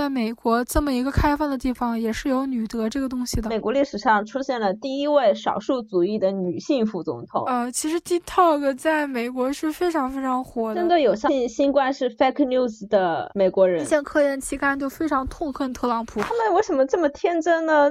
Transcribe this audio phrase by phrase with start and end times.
[0.00, 3.50] 在美国这么一个开放的地方，也是有女德这个东西的。
[3.50, 7.44] 美国历史上出现了第一位少数族裔的女性副总统。
[7.44, 10.76] 呃，其实 TikTok 在美国是非常非常火的。
[10.76, 16.18] 针对有相信新冠是 fake news 的美国人，一些科研期刊就非常痛恨特朗普。
[16.22, 17.90] 他们为什么这么天真呢？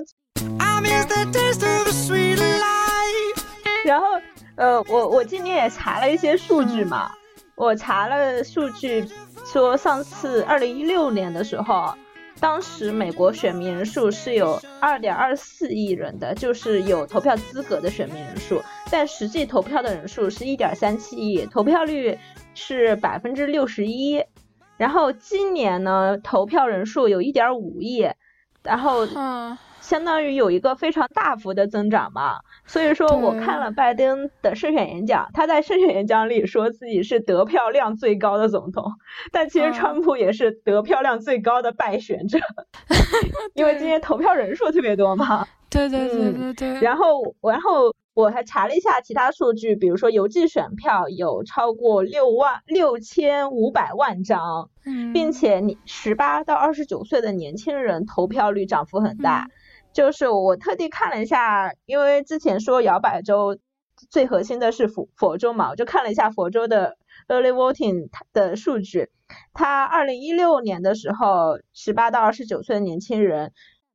[3.86, 4.08] 然后，
[4.56, 7.12] 呃，我我今天也查了一些数据嘛，
[7.56, 9.06] 我查了数据，
[9.52, 11.92] 说上次二零一六年的时候，
[12.40, 22.16] 当时美国选民人数是有二点二四亿人的，就是有投票资格的选民人数，但实际投票的人数是一点三七亿，投票率
[22.54, 24.24] 是百分之六十一。
[24.78, 28.08] 然后今年呢，投票人数有一点五亿，
[28.62, 29.58] 然后嗯。
[29.90, 38.94] 相当于有一个非常大幅的增长嘛，所以说我看了拜登的胜选演讲，他在胜选演讲里说自己是得票量最高的总统，
[39.32, 42.38] 但其实川普也是得票量最高的败选者，
[43.56, 45.48] 因为今天投票人数特别多嘛。
[45.72, 46.82] 对对对对对。
[46.82, 54.70] 然后，然后我还查了一下其他数据，比如说邮寄选票有超过六万六千五百万张，
[55.14, 59.48] 并且你十八到二十九岁的年轻人投票率涨幅很大。
[60.00, 63.60] 就是我特地看了一下，因为之前说摇摆州
[64.10, 66.96] 最核心的是佛佛州嘛，我就看了一下佛州的
[67.28, 69.10] early voting 的数据。
[69.52, 73.52] 它二零一六年的时候，十八到二十九岁的年轻人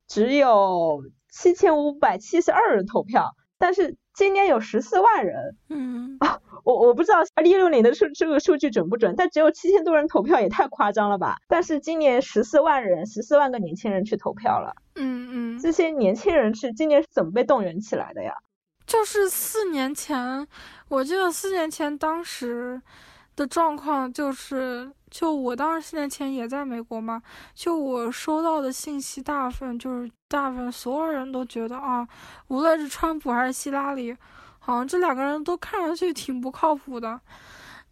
[0.06, 5.56] 只有七千五百七十二人投票，但是今年有十四万人。
[5.68, 6.38] 嗯啊。
[6.64, 11.36] 我我不知道二零一六年的数这个数据准不准，但只有七千多人投票也太夸张了吧？
[11.46, 14.72] 但是今年十四万人，十四万个年轻人去投票了。
[14.94, 18.32] 嗯嗯，这些年轻人是今年是怎么被动员起来的呀？
[18.86, 20.46] 就是四年前，
[20.88, 22.80] 我记得四年前当时
[23.36, 27.22] 的状况就是，就我当时四年前也在美国嘛，
[27.54, 32.06] 就我收到的信息大部分就是大部分所有人都觉得啊，
[32.48, 34.16] 无论是川普还是希拉里。
[34.66, 37.20] 好像这两个人都看上去挺不靠谱的，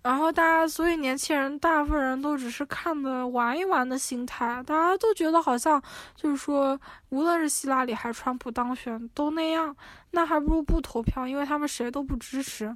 [0.00, 5.78] 然后大家，所以年轻人大部分人都只是看的玩一玩的心态，大家都觉得好像
[6.17, 6.81] 就是说，
[7.11, 9.77] 无论是希拉里还是川普当选都那样，
[10.12, 12.75] 那还不如不投票，因为他们谁都不支持。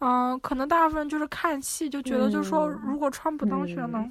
[0.00, 4.04] 嗯，可能大部分就是看戏，就觉得就是说，如果川普当选了。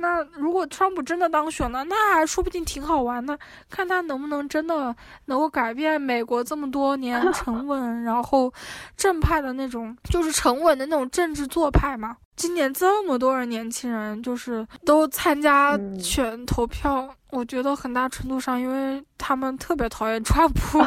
[0.00, 3.36] 那如果川普真的当选了，那还说不定挺好玩的，
[3.68, 8.52] 看他能不能真的能够改变美国这么多年 沉稳，然后
[8.96, 12.16] 正派的那种，就是沉稳的那种政治做派嘛。
[12.38, 20.78] 今年这么多人，年轻人就是都参加选投票，我觉得很大程度上，因为他们特别讨厌 川普，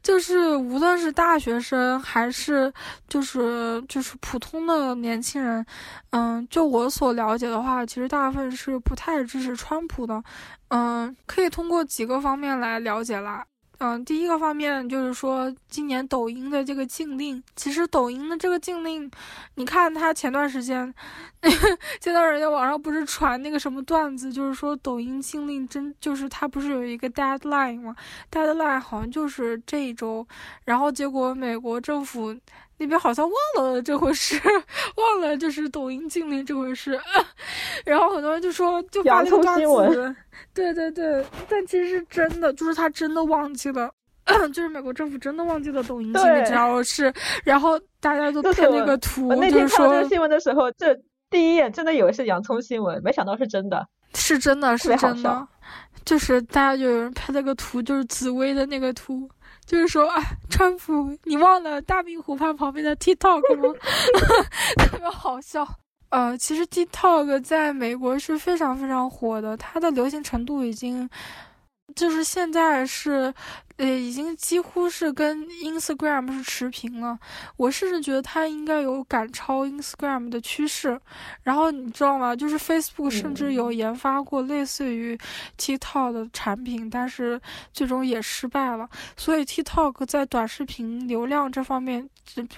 [0.00, 2.72] 就是无论是大学生还是
[3.08, 5.66] 就是就是普通的年轻人，
[6.10, 10.22] 嗯，就我所了解的话，其实大部分是不太支持川普的，
[10.68, 13.44] 嗯，可以通过几个方面来了解啦。
[13.78, 19.10] 嗯，第一个方面就是说，今年抖音的这个禁令，其实抖音的这个禁令，
[19.56, 20.94] 你看它前段时间，
[22.00, 27.94] 前段时间网上不是传那个什么段子，就是说抖音禁令真就是它不是有一个 deadline 吗
[28.32, 30.26] ？deadline 好像就是这一周，
[30.64, 32.34] 然后结果美国政府。
[32.78, 34.40] 那边好像忘了这回事，
[34.96, 36.98] 忘了就是抖音禁令这回事，
[37.84, 40.16] 然后很多人就说就发那个段子，
[40.52, 43.90] 对对对，但其实是真的，就是他真的忘记了，
[44.52, 47.12] 就是美国政府真的忘记了抖音禁令这回事，
[47.44, 50.94] 然后大家都看那个图，就是说这个新闻的时候，这
[51.30, 55.48] 第一眼真的以为是洋葱新闻，没想到是真的，是真的是真的，
[56.04, 59.28] 就是大家就有人拍那个图，就是紫薇的那个图。
[59.66, 63.74] 就是说，啊，川普，你忘了大明湖畔旁边的 TikTok 吗？
[64.78, 65.66] 特别好笑。
[66.10, 71.10] 呃，其实 TikTok 在美国是非常非常火的，它的流行程度已经，
[71.94, 73.34] 就是现在是。
[73.76, 77.18] 呃，已经几乎是跟 Instagram 是持平了。
[77.56, 80.98] 我甚至觉得它应该有赶超 Instagram 的趋势。
[81.42, 82.34] 然后你知道吗？
[82.34, 85.18] 就是 Facebook 甚至有研发过类似于
[85.58, 87.38] TikTok 的产品，但是
[87.72, 88.88] 最终也失败了。
[89.16, 92.08] 所以 TikTok 在短视频流量这方面，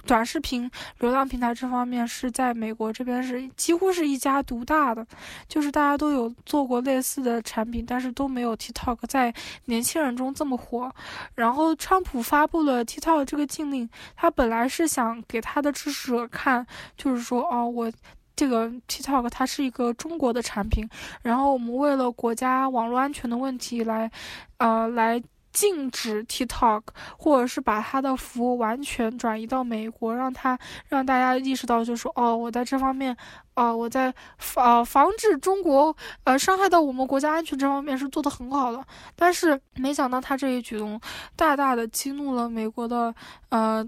[0.06, 5.05] 短视频流量平台这方面是在美国这边是几乎是一家独大的。
[5.49, 10.91] 就是大家都有做过类似的产品，但是都没有 TikTok 在年轻人中这么火。
[11.34, 16.66] 然后，川普发布了 TikTok 这个禁令，他本来是想给他的支持者看，
[16.96, 17.90] 就是说，哦，我
[18.34, 20.88] 这个 TikTok 它是一个中国的产品，
[21.22, 24.10] 然后我们为了国家网络安全的问题来，
[24.58, 25.22] 呃，来。
[25.50, 26.82] 禁止 TikTok，
[27.16, 30.56] 或者是把它的服务完全转移到美国，让它
[30.87, 33.16] 让大家意识到，就是说，哦，我在这方面，
[33.58, 35.94] 啊，我在防啊防止中国
[36.25, 38.84] 呃伤害到我们国家安全这方面是做得很好的。
[39.16, 41.00] 但是没想到他这一举动
[41.34, 43.14] 大大的激怒了美国的
[43.49, 43.87] 呃。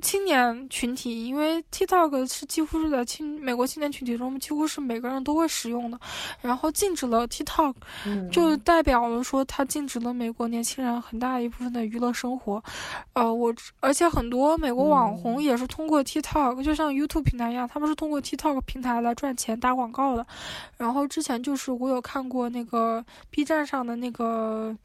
[0.00, 5.98] 青年群体，因为 TikTok 是几乎是在青美国青年群体中，几乎是每个人都会使用的。
[6.40, 7.74] 然后禁止了 TikTok，
[8.30, 12.62] 就代表了说它禁止了美国年轻人很大一部分的娱乐生活。
[13.12, 20.26] 呃，我而且很多美国网红也是通过 TikTok，就像 YouTube 平台一样，他们是通过 TikTok 平台来赚钱打广告的。
[20.76, 24.76] 然后之前就是我有看过那个 B 站上的那个。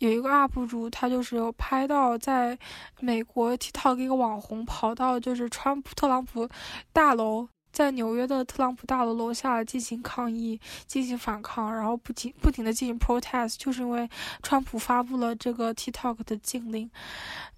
[0.00, 2.58] 有一个 UP 主，他就是有拍到在
[2.98, 6.48] 美国 TikTok 一个网红跑到就是川普特朗普
[6.92, 7.48] 大楼。
[7.72, 14.10] 在纽约的特朗普大楼楼下进行抗议、进行反抗，然后不停不停的进行 protest，就是因为
[14.42, 16.90] 川普发布了这个 TikTok 的禁令。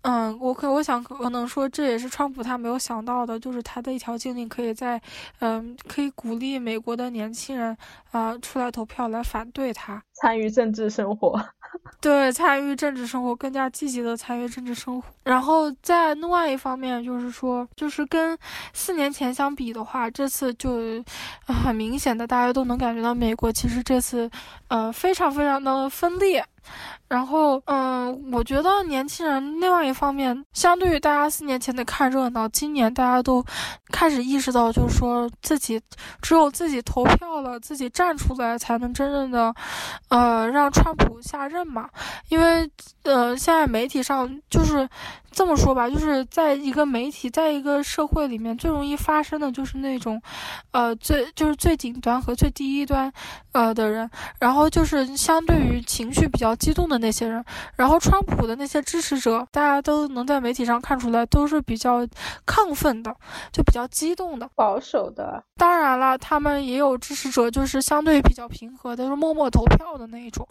[0.02, 5.00] 嗯，我可我想可能说这也是川普他没有想到的，就是他的一条禁令可以在
[5.38, 7.74] 嗯可以鼓励美国的年轻人
[8.10, 11.44] 啊出来投票来反对他参与政治生活。
[12.00, 15.08] 对，参与政治生活更加积极的参与政治生活。
[15.24, 18.38] 然后在另外一方面，就是说，就是跟
[18.72, 20.08] 四年前相比的话。
[20.10, 21.02] 这次就
[21.46, 24.30] 很明显的，大家都能感觉到美国其实这次，
[24.68, 26.44] 呃，非常非常的分裂。
[27.08, 33.44] 然后，嗯，我觉得年轻人另外一方面，相对于大家四年前的看热闹，今年大家都
[33.90, 35.80] 开始意识到，就是说自己
[36.22, 39.54] 只有自己投票了，自己站出来，才能真正的，
[40.08, 41.88] 呃，让川普下任嘛。
[42.28, 42.68] 因为，
[43.02, 44.88] 呃，现在媒体上就是
[45.32, 50.22] 这么说吧，就是在一个媒体，在一个社会里面，最容易发生的就是那种，
[50.70, 53.12] 呃，最就是最顶端和最低端，
[53.52, 54.08] 呃的人，
[54.38, 57.02] 然后就是相对于情绪比较激动的。
[57.02, 57.44] 那些人，
[57.74, 62.06] 然后川普的那些支持者，大家都能在媒体上看出来，都是比较
[62.46, 63.12] 亢奋的，
[63.50, 65.42] 就比较激动的，保守的。
[65.56, 70.46] 当然了，他们也有支持者，就是相对比较平和的，就是默默投票的那一种。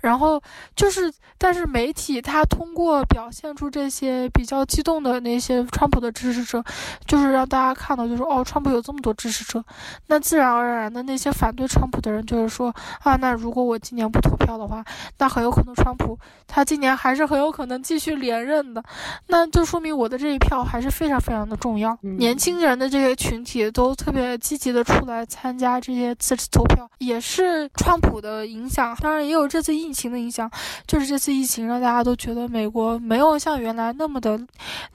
[0.00, 0.42] 然后
[0.74, 6.62] 就是，但是媒体他通过表现出这些比较激动的那些川普的支持者，
[7.06, 9.64] 就是让大家看到，就是哦，川普有这么多支持者，
[10.08, 12.74] 那自然而然的那些反对川普的人就是说
[13.04, 14.84] 啊，那如果我今年不投票的话，
[15.18, 15.92] 那很有可能川。
[15.92, 18.82] 普他今年还是很有可能继续连任的，
[19.26, 21.96] 那就说明我的这一票还是非常非常的重要。
[22.00, 28.96] 年轻人的这些群体都特别积极的出来参加这些次投票，也是川普的影响。
[29.00, 30.50] 当然也有这次疫情的影响，
[30.86, 34.38] 就是这次疫情让大家都觉得美国没有像原来那么么的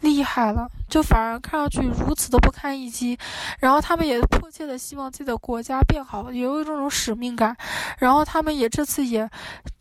[0.01, 3.17] 厉害了，就反而看上去如此的不堪一击。
[3.59, 7.57] 然后他们也迫切的希望自己的国家变好，也有这种使命感。
[7.97, 9.27] 然后他们也这次也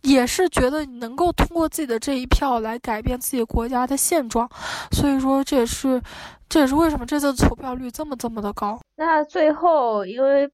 [0.00, 0.86] 也是觉得。
[0.96, 4.48] 能够通过自己的这一票来改变自己国家的现状，
[4.92, 6.00] 所以说这也是
[6.48, 8.78] 这也是为什么这次投票率这么这么的高。
[8.94, 10.48] 那最后因为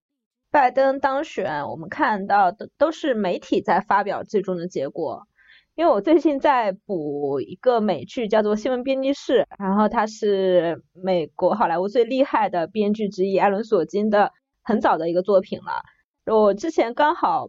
[0.50, 5.29] 拜登当选，我们看到的都是媒体在发表最终的结果。
[5.74, 14.32] 因为我最近在补一个美剧，叫做《新闻编辑室》，然后它是美国好莱坞最厉害的编剧之一艾伦·索金的
[14.62, 15.82] 很早的一个作品了。
[16.34, 17.48] 我之前刚好。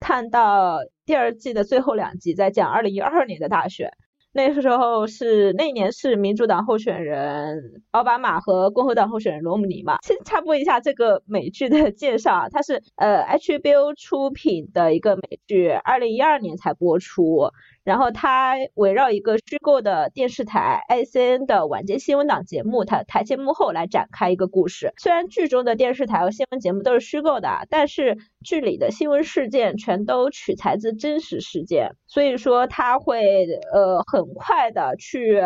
[0.00, 3.90] 看到第二季的最后两集，在讲二零一二年的大选，
[4.34, 9.98] 那时候是那一年是民主党候选人奥巴马和共和党候选人罗姆尼嘛。
[10.02, 17.48] 先插播一下这个美剧的介绍啊，它是呃 HBO 出品的一个美剧，二零一二年才播出。
[17.84, 24.92] 然后它围绕一个虚构的电视台 ICN 的晚间新闻档节目，它台前幕后来展开一个故事。
[24.96, 35.42] 虽然剧中的电视台和新闻节目都是虚构的，但是剧里的新闻事件全都取材自真实事件，所以说它会呃很快的去。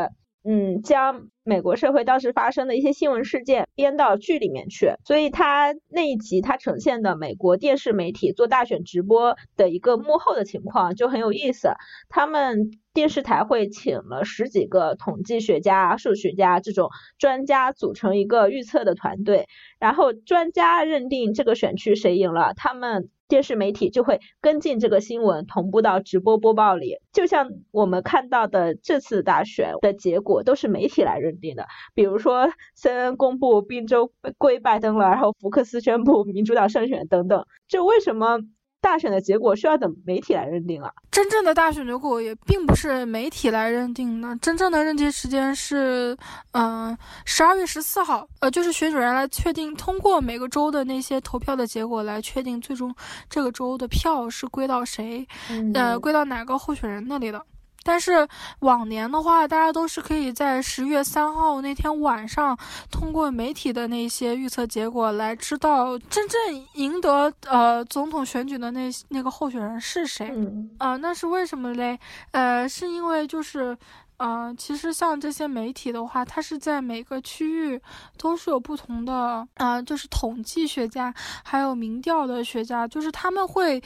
[0.50, 11.68] 嗯，将美国社会当时发生的一些新闻事件编到剧里面去，所以他那一集他呈现的美国电视媒体做大选直播的一个幕后的情况就很有意思。
[12.08, 16.88] 他们电视台会请了十几个统计学家、数学家这种
[17.18, 23.10] 专家组成一个预测的团队，然后专家认定这个选区谁赢了，他们。
[23.28, 26.96] 电视媒体就会跟进这个新闻，同步到直播播报里。
[27.12, 31.66] 就像我们看到的这次大选的结果，都是媒体来认定的。
[31.94, 37.46] 比如说，CNN 公布宾州归拜登了，然后福克斯宣布民主党胜选等等。
[37.68, 38.40] 这为什么？
[38.80, 40.90] 大选的结果需要等媒体来认定啊。
[41.10, 46.16] 真正的大选结果也并不是媒体来认定的，真正的认定时间是，
[46.52, 52.94] 嗯，十二月十四号，呃，就是选举人来确定，通过每个州的那些投票的结果来确定，最终
[53.28, 55.26] 这个州的票是归到谁，
[55.74, 57.44] 呃，归到哪个候选人那里的。
[57.84, 58.26] 但是
[58.60, 62.58] 往年的话，大家都是可以在十月三号那天晚上，
[62.90, 66.38] 通过媒体的那些预测结果来知道真正
[66.74, 70.34] 赢得呃总统选举的那那个候选人是谁。
[70.78, 71.98] 啊，那是为什么嘞？
[72.32, 73.76] 呃，是因为就是，
[74.18, 77.80] 呃，其实像这些媒体的话，它是在每个区域
[78.18, 83.82] 都是有不同的啊，就是统计学家还有民调的学家，就是他们会。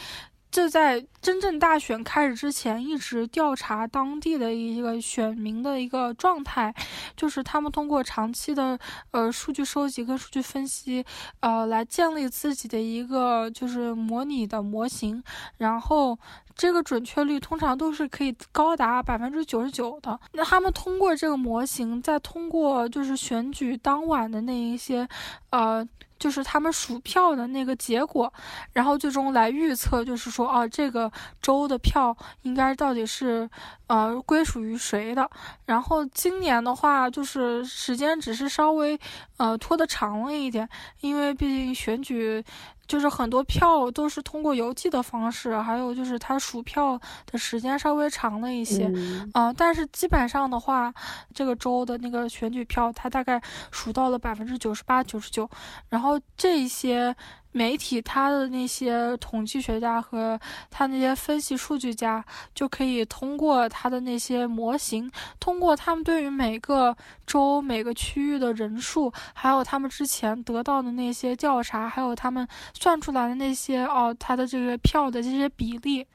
[0.52, 6.72] 就在真正大选开始之前，一直调查当地的一个选民的一个状态，
[7.16, 8.78] 就是他们通过长期的
[9.12, 11.02] 呃数据收集跟数据分析，
[11.40, 15.24] 呃，来建立自己的一个就是模拟的模型，
[15.56, 16.18] 然后
[16.54, 20.20] 这个准确率通常都是可以高达百分之九十九的。
[20.32, 25.08] 那他们通过这个模型，再通过就是选举当晚的那一些，
[25.48, 25.88] 呃。
[26.22, 28.32] 就是他们数票的那个结果，
[28.72, 31.10] 然后最终来预测，就是说，啊，这个
[31.40, 33.50] 州的票应该到底是，
[33.88, 35.28] 呃，归属于谁的。
[35.66, 38.96] 然后今年的话，就是时间只是稍微，
[39.38, 40.68] 呃，拖得长了一点，
[41.00, 42.44] 因为毕竟选举。
[42.86, 48.92] 就是很多票都是通过邮寄的方式，还有就是它数票的时间稍微长了一些，
[49.32, 50.92] 啊，但是基本上的话，
[51.34, 55.48] 这个州的那个选举票，它大概数到了百分之九十八、九十九，
[55.88, 57.14] 然后这些。
[57.52, 60.40] 媒体他的那些统计学家和
[60.70, 76.06] 他那些分析数据家，就可以通过他的那些模型，通过他们对于每个州每个区域的人数，还有他们之前得到的那些调查，还有他们算出来的那些哦，他的这个票的这些比例，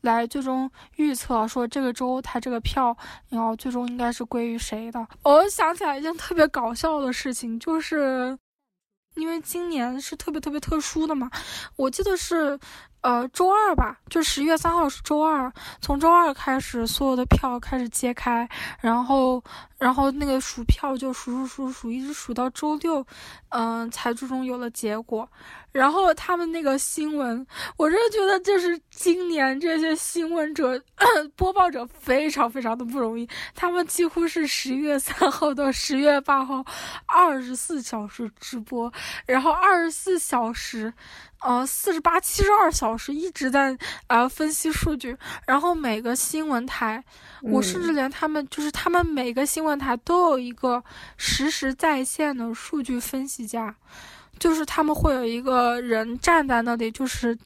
[0.00, 2.96] 来最终预测说这个州他这个票，
[3.28, 5.06] 然后最终应该是归于谁的。
[5.22, 8.36] 我想起来一件特别搞笑的事情，就是。
[9.20, 11.30] 因为今年是特别特别特殊的嘛，
[11.76, 12.58] 我记得是，
[13.02, 18.48] 呃，周二吧，就十月三号是周二，从周二开始，所有的票开始揭开，
[18.80, 19.42] 然后，
[19.78, 23.06] 然后那个数票就数数数数，一直数到周六，
[23.48, 25.28] 嗯，才最终有了结果。
[25.72, 30.82] 然后他们那个新闻，我真的觉得就是今年这些新闻者、
[31.36, 33.28] 播报者非常非常的不容易。
[33.54, 36.64] 他们几乎是十月三号到十月八号，
[37.06, 38.92] 二十四小时直播，
[39.26, 40.92] 然后二十四小时，
[41.40, 45.16] 呃，四十八、七十二小时一直在呃分析数据。
[45.46, 47.02] 然后每个新闻台，
[47.42, 50.82] 我甚至连他们就是他们每个新闻台都有一个
[51.16, 53.74] 实时在线的数据分析家。
[54.38, 57.36] 就是他们会有一个人站在那里，就是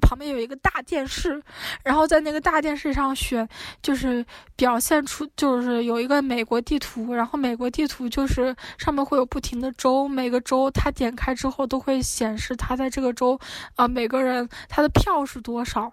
[0.00, 1.42] 旁边有一个大电视，
[1.84, 3.46] 然后在那个大电视上选，
[3.82, 4.24] 就是
[4.56, 13.38] 表现出就是有一个美国地图，然后美国地图就是上面会有不停的州，每个州他点开之后都会显示他在这个州，
[13.76, 15.92] 啊每个人他的票是多少。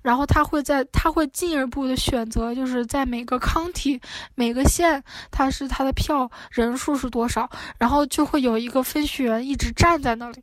[0.00, 4.00] 然后他会在，他会进一步的选择，就是在每个 county
[4.34, 10.42] 每个县，他是他的票人数是多少，然后就会有一个分析员一直站在那里。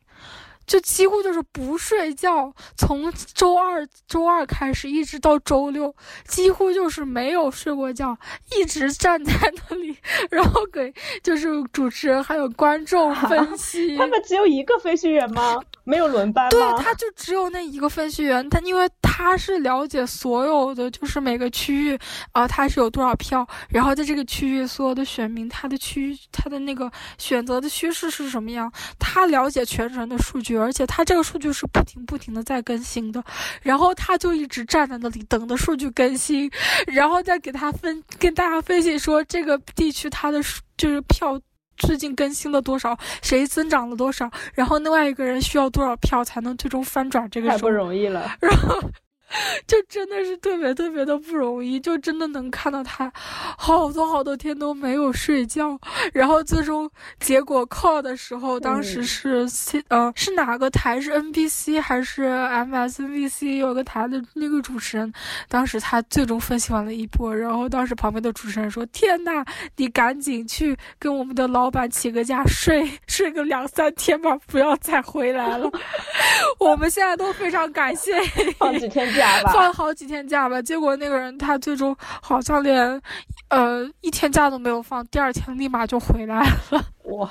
[0.65, 5.95] 就几乎就是不睡觉，从周二周二开始一直到周六，
[6.27, 8.17] 几乎就是没有睡过觉，
[8.57, 9.33] 一直站在
[9.69, 9.97] 那里，
[10.29, 10.93] 然后给
[11.23, 13.95] 就是主持人还有观众分 析。
[13.97, 15.59] 他们只有一个飞行员吗？
[15.85, 16.49] 没有轮班吗？
[16.49, 21.97] 对，他就只有那一个分析员，他因为他是了解所有的，就是每个区域
[22.31, 30.57] 啊，他是有多少票，然后在这个区域所有的选民，他的区域他的那个选择的趋势是什么样，他了解全程的数据。
[30.57, 33.23] 而且他这个数据是不停不停的在更新的，
[33.61, 36.49] 然后他就一直站在那里等的数据更新，
[36.87, 40.41] 然后再给他分跟大家分析说这个地区他的
[40.77, 41.39] 就是票
[41.77, 47.49] 最近更新了多少，谁增长了多少，然后另外一个人需要多少票才能最终翻转这个。
[47.49, 48.35] 太不容易了。
[48.41, 48.79] 然后。
[49.67, 53.11] 就真的是特别特别的不容易，就真的能看到他
[53.57, 55.77] 好多好多天都没有睡觉，
[56.13, 56.89] 然后最终
[57.19, 59.47] 结果 call 的时候，当时是
[59.87, 65.11] 呃是哪个台是 NBC 还是 MSNBC 有个台的那个主持人，
[65.49, 69.43] 当时他最终分析完了一波，然后当时旁边的主持人说：“天呐，
[69.77, 75.69] 你赶紧去跟我们的老板请个假，睡 睡个两三天吧，不要再回来了。
[76.59, 78.13] ”我们现在都非常感谢
[78.57, 79.14] 放几天。
[79.45, 83.01] 放了好几天假吧，结果那个人他最终好像连，
[83.49, 86.41] 呃，一天假都没有放，第二天立马就回来
[86.71, 86.83] 了。
[87.05, 87.29] 哇，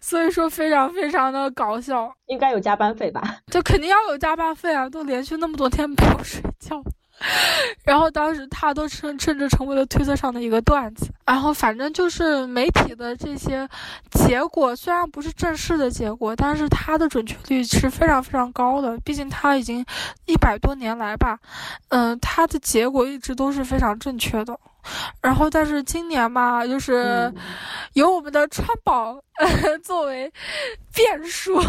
[0.00, 2.12] 所以说非常非常的搞笑。
[2.26, 3.38] 应该有加班费吧？
[3.50, 6.82] 就肯定要有加班费啊，都连续那么多天没有睡觉。
[7.84, 11.08] 然后当时他都甚甚至成为了推特上的一个段子。
[11.26, 13.68] 然后反正就是媒体的这些
[14.10, 18.98] 结果，虽然不是正式的结果，但是它的准确率是非常非常高的。
[18.98, 19.84] 毕竟它已经
[20.26, 21.38] 一百多年来吧，
[21.88, 24.58] 嗯，它的结果一直都是非常正确的。
[25.20, 27.32] 然后，但是今年嘛，就是
[27.94, 29.20] 有我们的川宝
[29.82, 30.30] 作为
[30.94, 31.60] 变数，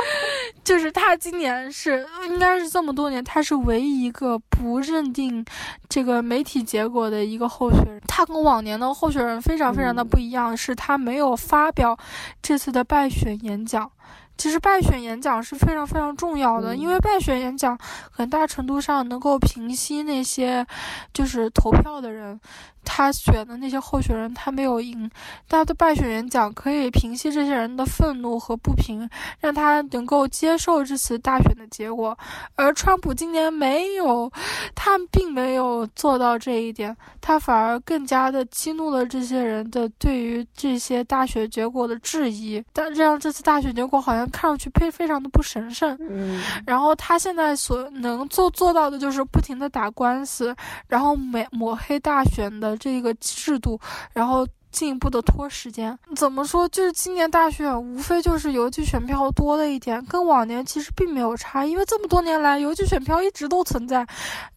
[0.64, 5.44] 就是他今年是应该是这么多年，他是唯一一个不认定
[5.88, 8.00] 这个媒体结果的一个候选人。
[8.06, 11.96] 他跟往年的候选人非常非常的不一样，是他没有发表
[12.42, 13.90] 这次的败选演讲。
[14.36, 17.78] 其实败选演讲是非常非常重要的，因为败选演讲
[18.10, 20.66] 很大程度上能够平息那些
[21.12, 22.40] 就是投票的人。
[22.84, 25.10] 他选的那些候选人，他没有赢，
[25.48, 29.08] 他的败选演讲可以平息这些人的愤怒和不平，
[29.40, 32.16] 让他能够接受这次大选的结果。
[32.54, 34.30] 而川普今年没有，
[34.74, 45.96] 他并没有做到这一点，他反而更加的激怒了这些人的对于这些大选结果的质疑，但让这次大选结果好像看上去非非常的不神圣。
[46.00, 50.54] 嗯，然后他现在所能做做到的就是不停的打官司，
[50.86, 52.73] 然后抹抹黑大选的。
[52.76, 53.78] 这个制度，
[54.12, 56.68] 然后进一步的拖时间，怎么说？
[56.68, 64.06] 就是今年大选无非就是邮寄选票多了一点，跟往年其实并没有差，因为这么多年来邮寄选票一直都存在，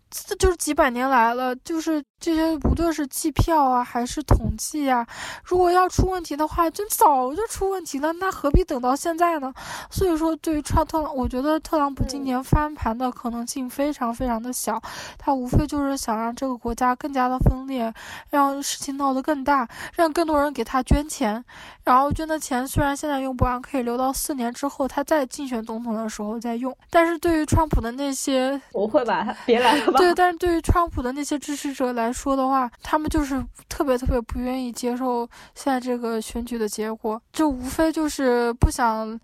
[0.10, 2.04] 这就是几百年来了，就是。
[2.20, 5.06] 这些不论是计票啊，还是统计啊，
[5.44, 9.54] 如果要出问题的话，就早就出问题了，那何必等到现在呢？
[9.92, 14.82] 所以说，对于川特朗，我觉得特朗普今年翻盘的可能性非常非常的小，
[15.20, 17.94] 他无非就是想让这个国家更加的分裂，
[18.32, 21.46] 让事情闹得更大，让更多人给他捐钱，
[21.84, 26.76] 然后捐的钱虽然现在用不完，可以留到四年之后他再竞选总统的时候再用。
[26.90, 30.00] 但是对于川普的那些，我会吧别来了吧？
[30.00, 39.20] 对，但是对于川普的那些支持者来，来说的话，他们就是特别特别不愿意接受现在这个选举的结果，就无非就是不想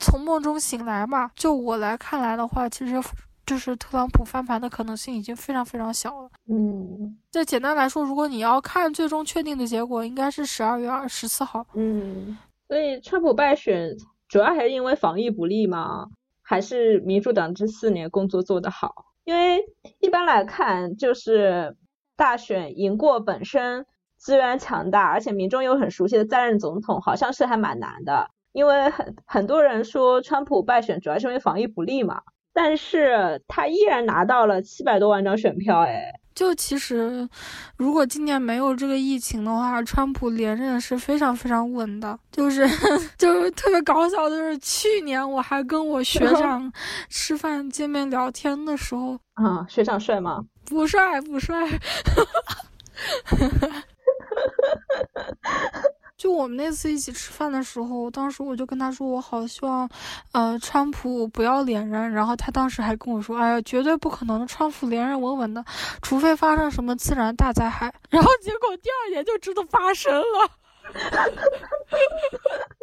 [0.00, 1.30] 从梦中醒来嘛。
[1.36, 3.00] 就我来看来的话，其实
[3.46, 6.28] 就是特朗普翻盘的可能性已经非常非常小了。
[6.48, 11.64] 嗯，再简单来说，如果你要看最终确定的结果，应该是十二月二十四号。
[11.74, 12.36] 嗯，
[12.66, 13.96] 所以川普败选
[14.28, 16.06] 主要还是因为防疫不力嘛？
[16.42, 18.92] 还是民主党这四年工作做得好？
[19.24, 19.64] 因为
[20.00, 21.74] 一般来看，就是
[22.16, 28.30] 大选赢过本身资源强大，而且民众又很熟悉的在任总统，好像是还蛮难的。
[28.52, 32.22] 因为很很多人说川普败选主要是因为防疫不利嘛，
[32.52, 36.20] 但是他依然拿到了七百多万张选票，哎。
[36.34, 37.28] 就其实，
[37.76, 42.18] 如果今年没有这个疫情的话，川普连任是非常非常稳的。
[42.32, 42.68] 就是
[43.16, 46.70] 就是特别搞笑就是，去年我还跟我学 长
[47.08, 50.44] 吃饭见面聊天的时候，啊，学长帅吗？
[50.66, 51.66] 不帅，不帅。
[56.24, 59.86] 就我们那次一起吃饭的时候，当时我就跟他说，我好希望，
[60.32, 62.10] 呃，川普不要连任。
[62.10, 65.62] 然后他当时还跟我说，哎呀，绝对不可能，川普连任稳稳的，
[66.00, 67.92] 除非发生什么自然大灾害。
[68.08, 70.50] 然后结果第二年就真的发生了。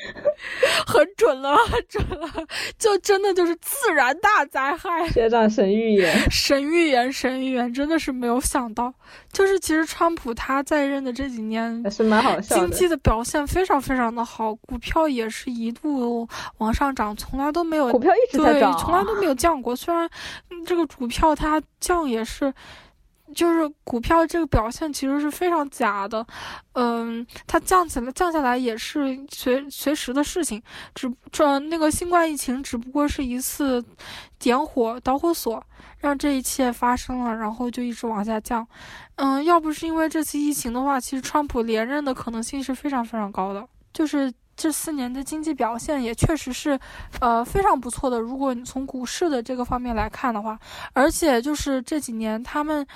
[0.86, 2.28] 很准了，很准了，
[2.78, 5.08] 就真的就是自然大灾害。
[5.10, 8.92] 学长神预言，神预言，神预言，真的是没有想到。
[9.32, 16.26] 就是其实川普他在任的这几年还是蛮好笑的，经济的表现非常非常的好，股票也是一度
[16.58, 19.76] 往上涨，从来都没有股票一直在涨，从来都没有降过。
[19.76, 20.08] 虽然
[20.66, 22.52] 这个股票它降也是。
[23.34, 26.26] 就是股票这个表现其实是非常假的，
[26.72, 30.62] 嗯，它降起来降下来也是随随时的事情，
[30.94, 33.84] 只这那个新冠疫情只不过是一次
[34.38, 35.62] 点火导火索，
[35.98, 38.66] 让这一切发生了，然后就一直往下降，
[39.16, 44.32] 嗯，要不是因为这次疫情的话，其实川普连任的可能性是非常非常高的，就是。
[44.60, 46.78] 这四年的经济表现也确实是，
[47.18, 48.20] 呃，非常不错的。
[48.20, 50.58] 如果你从股市的这个方面来看的话，
[50.92, 52.86] 而且就是这几年他们，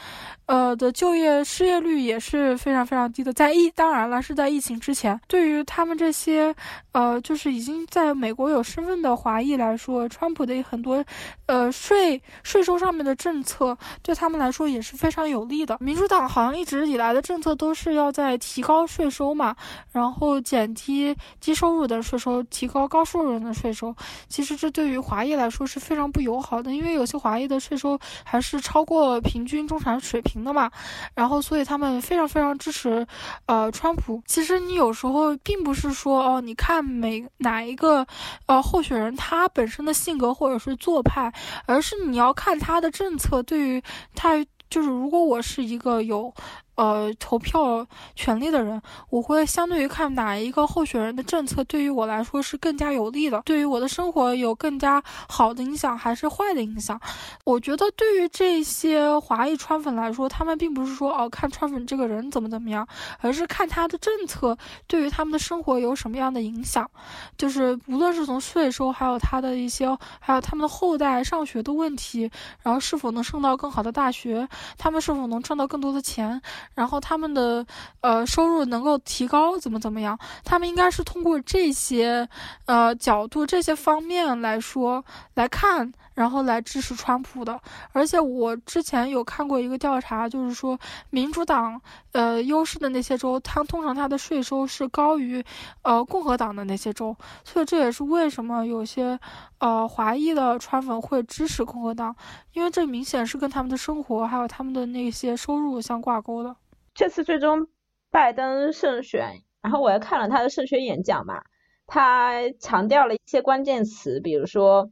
[0.45, 3.33] 呃的就业失业率也是非常非常低的。
[3.33, 6.55] 在疫当然了是在疫情之前，对于他们这些，
[6.93, 11.03] 呃，就是已经在美国有身份的华裔来说，川普的很多，
[11.47, 15.79] 呃税税收上面的政策对他们来说也是非常有利的。
[15.81, 19.57] 民主党好像一直以来的政策都是要在提高税收嘛，
[19.93, 21.17] 然后减低。
[21.55, 23.95] 收入的税收提高，高收入人的税收，
[24.29, 30.71] 其实这对于华裔来说是非常不友好的，因为有些华裔的税收还是超过平均中产水平的嘛。
[31.15, 33.07] 然后，所以他们非常非常支持，
[33.47, 34.23] 呃，川普。
[34.27, 38.07] 其实你有时候并不是说哦，你看每哪一个，
[38.47, 41.33] 呃，候选人他本身的性格或者是做派，
[41.67, 43.83] 而是你要看他的政策对于
[44.15, 46.35] 他就是如果我是一个有。
[46.77, 57.01] 呃，投票权利的人，我会相对于看哪一个候选人的政策对于我来说是更加有利的，对于我的生活有更加好的影响，还是坏的影响？
[57.45, 62.87] 我觉得对于这些华裔川粉来说，他们并不是说哦看川粉这个人怎么怎么样，
[63.21, 64.57] 而是看他的政策
[64.87, 66.91] 对于他们的生活有什么样的影响。
[67.39, 69.87] 就是无论是从税收，还有他的一些，
[70.19, 72.31] 还有他们的后代上学的问题，
[72.63, 76.43] 然后是否能上到更好的大学，他们是否能赚到更多的钱。
[76.75, 77.65] 然后他们的
[78.01, 80.19] 呃收入能够提高，怎么怎么样？
[80.45, 82.29] 他们应该是通过这些
[82.67, 87.61] 呃角度、这些方面来说来看，然后来支持川普的。
[87.93, 90.79] 而且我之前有看过一个调查，就是说
[91.11, 91.81] 民主党
[92.13, 95.45] 呃优势的那些州，它通常它的税收是高于
[95.83, 99.19] 呃共和党的那些州，所以这也是为什么有些
[99.65, 102.15] 呃华裔的川粉会支持共和党，
[102.53, 106.55] 因为这明显是跟他们的生活还有他们的那些收入相挂钩的。
[106.93, 107.67] 这次最终
[108.11, 111.43] 拜登胜选，然后我也看了他的胜选演讲嘛，
[111.87, 114.91] 他强调了一些关键词，比如说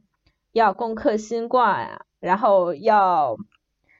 [0.53, 3.37] 要攻克新冠啊，然后要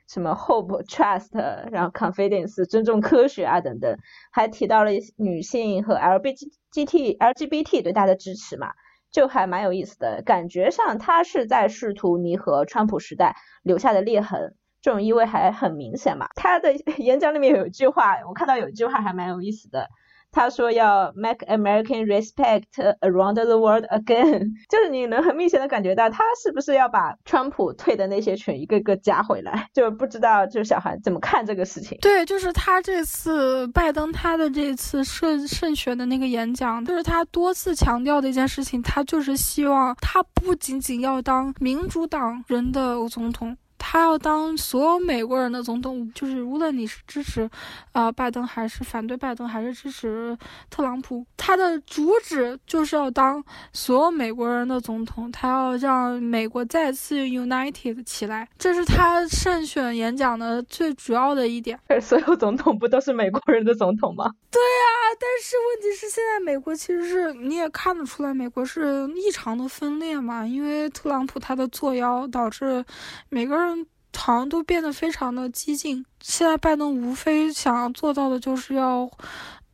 [0.07, 1.38] 什么 hope trust，
[1.71, 3.95] 然后 confidence 尊重科学啊等等，
[4.31, 8.73] 还提到了女性和 LGBT LGBT 对他的支持嘛，
[9.13, 14.56] 就还蛮有意思的，感觉上他是在试图弥合川普时代留下的裂痕。
[14.82, 16.28] 这种意味还很明显嘛？
[16.36, 19.88] 他的 演讲里面有一句话，我看到有一句话还蛮有意思的。
[20.33, 22.63] 他说要 make American respect
[22.99, 29.69] around the world again， 就是你能很明显的感觉到他是不是要把川普退的那些群一个个加回来？
[29.73, 31.97] 就不知道就小孩怎么看这个事情？
[32.01, 43.55] 对，就是他这次拜登他的这次胜胜选的那个演讲，就是他多次强调的一件事情，他就是希望他不仅仅要当民主党人的总统。
[43.85, 47.47] 他要当所有美国人的总统，就是无论你是支持，
[47.91, 50.35] 啊拜登还是反对拜登，还是支持
[50.69, 53.43] 特朗普，他的主旨就是要当
[53.73, 61.77] 所有美国人的总统，他要让美国再次 united 起来，这是他胜选演讲的最主要的一点。
[62.01, 64.31] 所有总统不都是美国人的总统吗？
[64.49, 72.83] 对呀，但是问题是现在美国其实是你也看得出来，美国是异常的分裂嘛，因为特朗普他的作妖导致
[73.27, 73.72] 每个人。
[74.15, 76.06] 好像都变得非常的激进。
[76.21, 79.10] 现在拜登无非想要做到的就是要。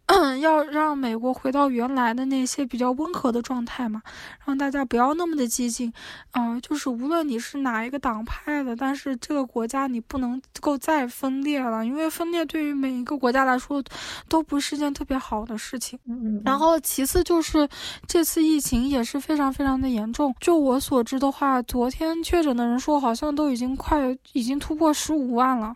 [0.41, 4.01] 要让美国回到原来的那些比较温和的状态嘛，
[4.43, 5.93] 让大家不要那么的激进，
[6.31, 13.83] 嗯，就是无论你是哪一个党派的，但是这个国家你不能够再分裂了，因为分裂对于每一个国家来说
[14.27, 15.99] 都不是件特别好的事情。
[16.07, 17.69] 嗯，然后其次就是
[18.07, 25.75] 这次疫情也是非常非常的严重，就我所知的话，昨天确诊的人数好像都已经快已经突破十五万了。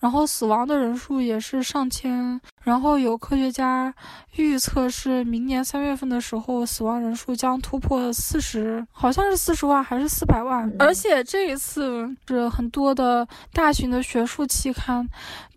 [0.00, 3.94] 然后死亡的人数也是上千，然后有科学家
[4.36, 10.72] 预测是明年三月份的时候，死亡人数将突破四十，好像是四十万还是四百万。
[10.78, 15.06] 而且这一次是很多的大型的学术期刊。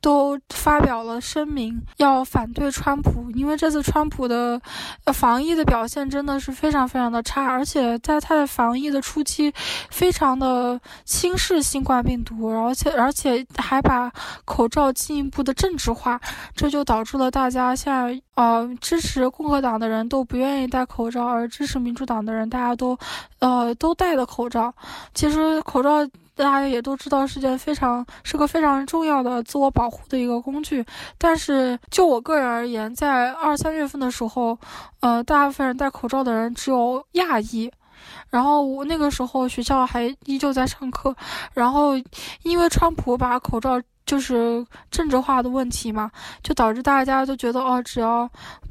[0.04, 4.62] 都发表了声明，要反对川普，因为这次川普的
[5.14, 9.54] 防疫的表现真的是非常非常的差，而且在他的防疫的初期，
[9.90, 14.12] 非常的轻视新冠病毒，而且而且还把
[14.44, 16.20] 口罩进一步的政治化，
[16.54, 22.98] 这就导致了大家现在呃支持共和党的人都不愿意戴口罩，而支持民主党的人大家都
[23.40, 24.74] 呃都戴了口罩。
[25.14, 26.08] 其实口罩。
[26.36, 30.84] 大家也都知道是件非常是个非常重要的自我保护的一个工具，
[31.20, 34.58] 但是就我个人而言，在二三月份的时候，
[35.02, 37.72] 呃，大部分人戴口罩的人只有亚裔，
[38.32, 41.16] 然后我那个时候学校还依旧在上课，
[41.54, 41.92] 然后
[42.42, 43.80] 因为川普把口罩。
[44.06, 46.12] 就是政治化的问题嘛，
[46.42, 48.30] 就导致大家都觉得哦，只要，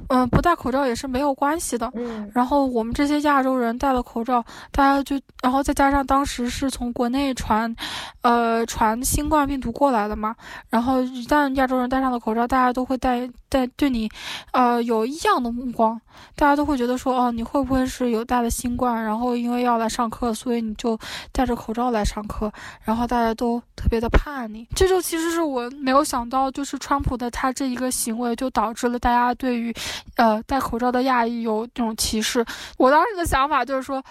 [0.09, 1.91] 嗯，不戴口罩也是没有关系的。
[1.95, 2.31] 嗯。
[2.35, 7.75] 然后我们这些亚洲人戴了口罩，大家就，然后再加上当时是从国内传，
[8.21, 10.35] 呃，传新冠病毒过来的嘛。
[10.69, 14.11] 然后一旦亚洲人戴上了口罩，大家都会戴戴对你，
[14.53, 16.01] 呃，有异样的目光。
[16.37, 19.03] 大家都会觉得说，哦，你会不会是有带了新冠？
[19.03, 20.97] 然后因为要来上课，所以你就
[21.33, 22.53] 戴着口罩来上课。
[22.85, 24.69] 然后大家都特别的怕你。
[24.77, 25.33] 这就其实。
[25.33, 29.75] 是我没有想到，就是川普的他这一个行为，就导致了大家对于，
[30.17, 32.45] 呃，戴口罩的亚裔有这种歧视。
[32.77, 34.05] 我当时的想法就是说。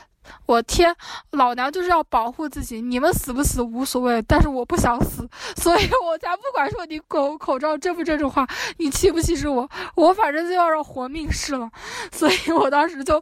[0.46, 0.96] 我天，
[1.32, 11.70] 老娘就是要保护自己，你们死不死无所谓，但是我不想死，所以我才不管说你口口罩正不正治化，你歧不歧视我，我反正就要让活命是了，
[12.12, 13.22] 所以我当时就，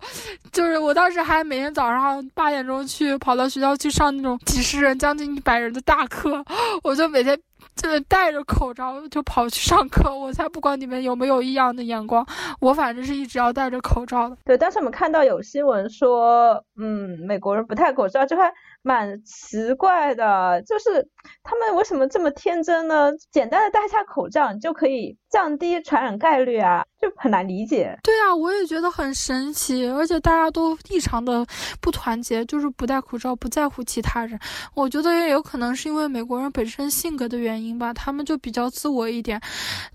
[0.52, 6.44] 就是我当时还每天早上八点钟去跑到学校去上那种几十人、将近一百人的大课，
[6.84, 7.40] 我就每天
[7.82, 12.26] 就戴着口罩就跑去上课，我才不管你们有没有异样的眼光，
[12.60, 14.38] 我反正是一直要戴着口罩的。
[14.46, 21.06] 对，但是我们看到有新闻说，嗯，美国人不戴口罩，就还蛮奇怪的，就是
[21.44, 23.12] 他们为什么这么天真呢？
[23.32, 27.98] 简单的戴下口罩，你就可以降低传染概率啊，就很难理解。
[28.02, 31.46] 对啊，我也觉得很神奇，而且大家都异常的
[31.82, 34.40] 不团结，就是不戴口罩，不在乎其他人。
[34.74, 39.40] 我觉得也有可能是因为美国人本身性格的原因吧，他们就比较自我一点。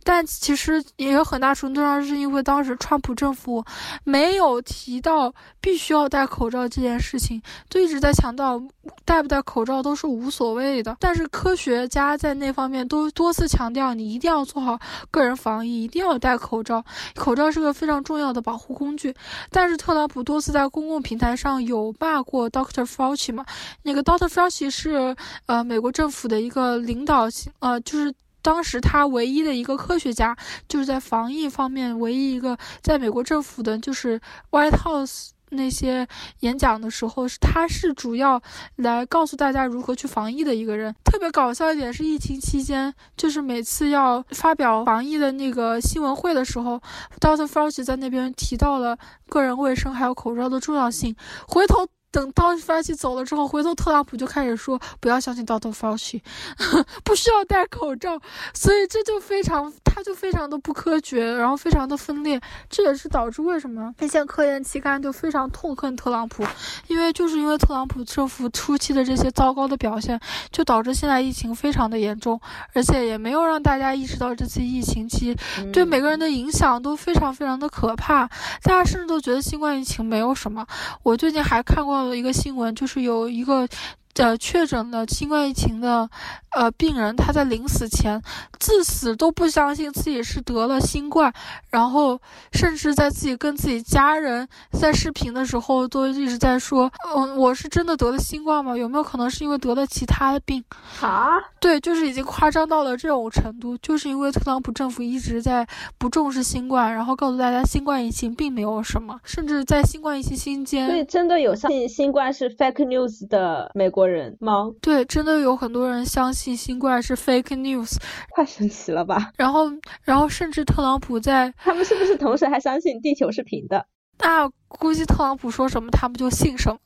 [0.05, 3.65] 但其实也有很大程度上是因为当时川普政府
[4.05, 8.61] 没有提到必须要戴口罩这件事情，就一直在强调。
[9.05, 14.79] 戴不戴口罩都是无所谓的，但是科学家在那方面都多次强调，你一定要做好
[15.11, 16.85] 个人防疫，一定要戴口罩。
[17.15, 19.15] 口罩是个非常重要的保护工具。
[19.51, 22.85] 但是特朗普多次在公共平台上有骂过 Dr.
[22.85, 23.45] Fauci 嘛？
[23.83, 24.29] 那个 Dr.
[24.29, 25.15] Fauci 是
[25.47, 27.29] 呃美国政府的一个领导，
[27.61, 30.37] 呃，就是当时他唯一的一个科学家，
[30.69, 34.21] 就是在防疫方面唯一一个在美国政府的，就是
[34.51, 35.34] White House。
[35.51, 36.07] 那些
[36.41, 38.43] 演讲的时候，他是主要
[38.77, 40.95] 来告诉大家如何去防疫的一个人。
[41.05, 46.81] 特别搞笑一点是，疫情期间，就是每次要发表防疫的那个新闻会的时候
[47.21, 51.15] ，Doctor Fauci 在那边提到了个人卫生还有口罩的重要性。
[51.47, 51.87] 回头。
[52.15, 56.23] 等到发起走了之后，回头特朗普就开始说不要相信 Doctor Fauci，
[57.03, 58.21] 不需要戴口罩，
[58.55, 66.45] 所以这就非常，他就非常的不科学，然后非常的分裂，这也是导致为什么一些科研期刊就非常痛恨特朗普，
[66.87, 70.21] 因为就是因为特朗普政府初期的这些糟糕的表现，
[70.53, 72.41] 就导致现在疫情非常的严重，
[72.75, 75.37] 而且也没有让大家意识到这次疫情期
[75.73, 78.29] 对每个人的影响都非常非常的可怕，
[78.63, 80.65] 大家甚至都觉得新冠疫情没有什么。
[81.03, 82.04] 我最近还看过。
[82.13, 83.69] 一个新闻就是有一个。
[84.17, 86.09] 呃，确诊的新冠疫情的
[86.53, 88.23] 呃病人，他在临死前
[88.61, 91.33] 自死都不相信自己是得了新冠，
[91.71, 92.21] 然后
[92.53, 98.77] 甚至在自己跟自己家人在视频的时候都一直在说，嗯，我是真的得了新冠吗？
[98.77, 100.63] 有没有可能是因为得了其他的病？
[101.01, 101.41] 啊？
[101.59, 105.67] 对，就是已经夸张到了这种程度，就是因为特朗普政府一直在
[105.99, 114.04] 不重视新冠，然后告诉大家新冠疫情并没有什么，甚至在新冠疫情期间，所以真的有相信新冠是 fake news 的美国。
[114.09, 114.71] 人吗？
[114.81, 117.97] 对，真的有很多人相信新冠是 fake news，
[118.37, 119.31] 太神奇了吧！
[119.37, 119.71] 然后，
[120.03, 123.87] 然后甚至特朗普在，他们是不是同时还相信地球是平的？
[124.19, 124.51] 那。
[124.79, 126.79] 估计特朗普说什么，他们就信什么。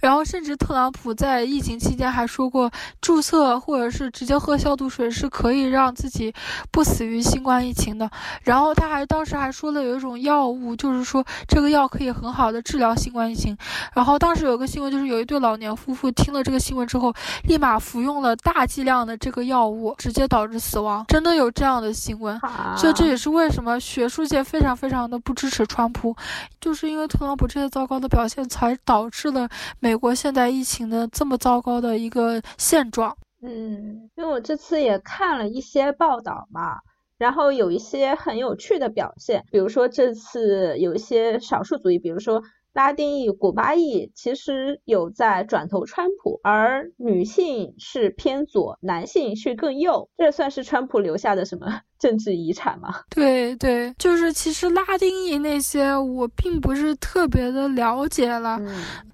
[0.00, 6.32] 然后，甚至特朗普在疫情期间还说过，注册或者是直接喝消毒水是可以让自己
[6.70, 8.08] 不死于新冠疫情的。
[8.42, 13.56] 然后，他还当时还说了有一种药物，就是说这个药可以很好的治疗新冠疫情。
[13.92, 17.12] 然后，当时有个新闻，就是有一对老年夫妇听了这个新闻之后，
[17.44, 21.04] 立马服用了大剂量的这个药物，直接导致死亡。
[21.08, 22.40] 真的有这样的新闻，
[22.76, 26.16] 所以这也是为什么学术界非常非常的不支持川普，
[26.60, 27.31] 就是因为特朗。
[27.36, 29.48] 普这些糟糕的表现，才导致了
[29.80, 33.16] 美国现在疫情的这么糟糕的一个现状。
[33.42, 36.78] 嗯，因为我这次也看了一些报道嘛，
[37.18, 42.42] 然后有一些很有趣的表现，比如说这次有一些少数族裔，比如说。
[42.74, 52.96] 拉丁裔、古巴裔其实有在转投川普，而女性是偏左，男性是更右，这算是川普留下的什么政治遗产嘛？
[53.08, 58.60] 对对，就是其实拉丁裔那些我并不是特别的了解了，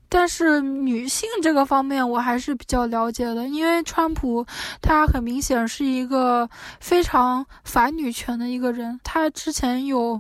[0.08, 4.46] 但是女性这个方面我还是比较了解的，因为川普
[4.80, 6.48] 他很明显是一个
[6.80, 10.18] 非常反女权的一个人，他之前有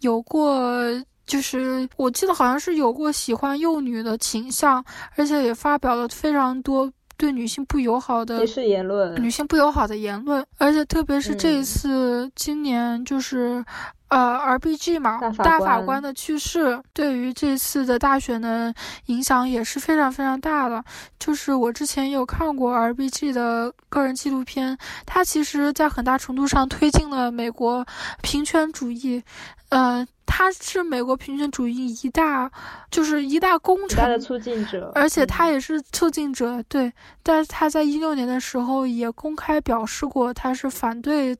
[0.00, 0.78] 有过。
[1.26, 13.62] 就是我记得好像是有过喜欢幼女的倾向，而且也发表了非常多对女性不友好的歧视言论、女性不友好的言论，而且特别是这一次今年就是，
[14.10, 18.74] 呃，R B G 嘛，大法官的去世，对于这次的大选的
[19.06, 20.84] 影响也是非常非常大的。
[21.18, 27.86] 就是我之前有看过 R B G 的个人纪录片，他其实在很大程度上推进了美国
[28.22, 29.22] 平权主义，
[29.70, 30.06] 呃。
[30.32, 32.48] 他是美国平权主义一大，
[32.88, 36.90] 就是一大功臣，的促进者，而且他也是促进者，对。
[37.24, 41.36] 但是他在一六年的时候也公开表示过，他是反对。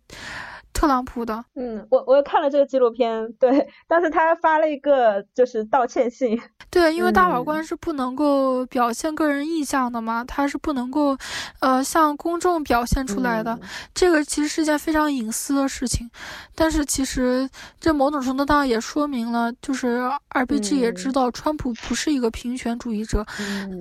[0.80, 6.40] 特朗普的，嗯，我我看了这个纪录片，对，但是他发了一个就是道歉信，
[6.70, 11.14] 对，因为大法官是不能够表现个人意向的嘛，他是不能够，
[11.58, 13.60] 呃，向公众表现出来的，
[13.92, 16.10] 这个其实是件非常隐私的事情，
[16.54, 17.46] 但是其实
[17.78, 23.26] 这某种程度上也说明了，就是 R B G 也知道川普不是一个平权主义者，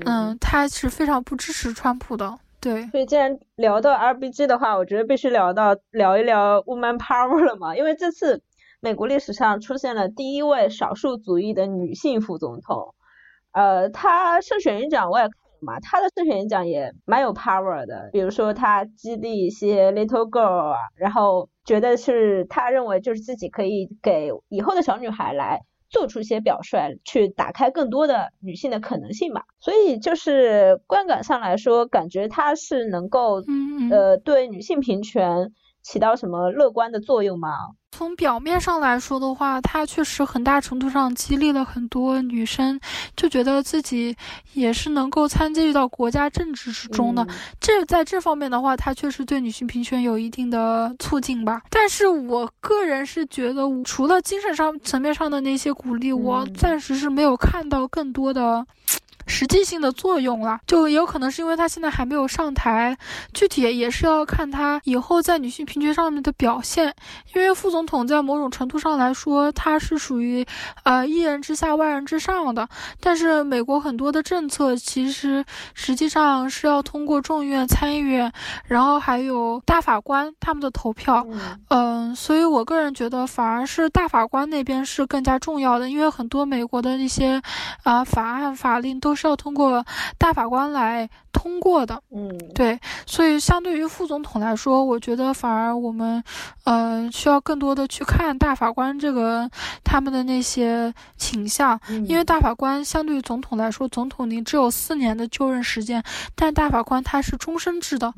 [0.06, 2.38] 嗯，他是非常不支持川普的。
[2.62, 8.42] 对，所以既然聊到 RBG 的话，我觉得必须聊到聊一聊 Woman Power 了嘛，因为这次
[8.82, 12.96] 美国历史上出现了第一位少数族裔的女性副总统，
[13.54, 25.62] 呃，她胜选演讲我也看了嘛，她的胜选演讲也蛮有 power 的，比如说她激励一些 little girl 啊，然后觉得是她认为就是自己可以给以后的小女孩来。
[25.90, 29.46] 做出一些表率，去打开更多的女性的可能性吧。
[29.60, 33.44] 所以就是观感上来说，感觉它是能够，
[33.92, 37.50] 呃，对女性平权起到什么乐观的作用吗？
[37.92, 42.80] 从表面上来说的话，它确实很大程度上激励了很多女生，
[43.16, 44.16] 就觉得自己
[44.54, 47.28] 也是能够参与到国家政治之中的。
[47.60, 51.64] 这在这方面的话，它确实对女性平权有一定的促进吧。
[51.72, 58.66] 但是我个人是觉得，除了精神上层面上的那些鼓励，我暂时是没有看到更多的。
[59.30, 62.98] 实际性的作用了，就也有可能是因为他现在还没有上台，
[63.32, 66.94] 具体也是要看他以后在女性平权上面的表现。
[67.36, 70.44] 因为副总统在某种程度上来说，他是属于
[70.84, 72.68] 呃一人之下万人之上的。
[73.00, 78.34] 但是美国很多的政策其实实际上是要通过众议院、参议院，
[78.66, 81.24] 然后还有大法官他们的投票。
[81.68, 87.40] 嗯，所以我个人觉得反而是大法官那边是更加重要的，因为很多美国的那些
[87.84, 89.16] 啊法案法令都。
[89.19, 89.86] 是要通过
[90.18, 96.24] 大法官来通过的，嗯，对，所以相对于副总统来说，我觉得反而我们，
[96.66, 99.50] 呃，需要更多的去看大法官这个
[99.84, 106.04] 他们的那些倾向，因为大法官相对于总统来说，总统您只有四年的就任时间，
[106.36, 108.14] 但大法官他是终身制的，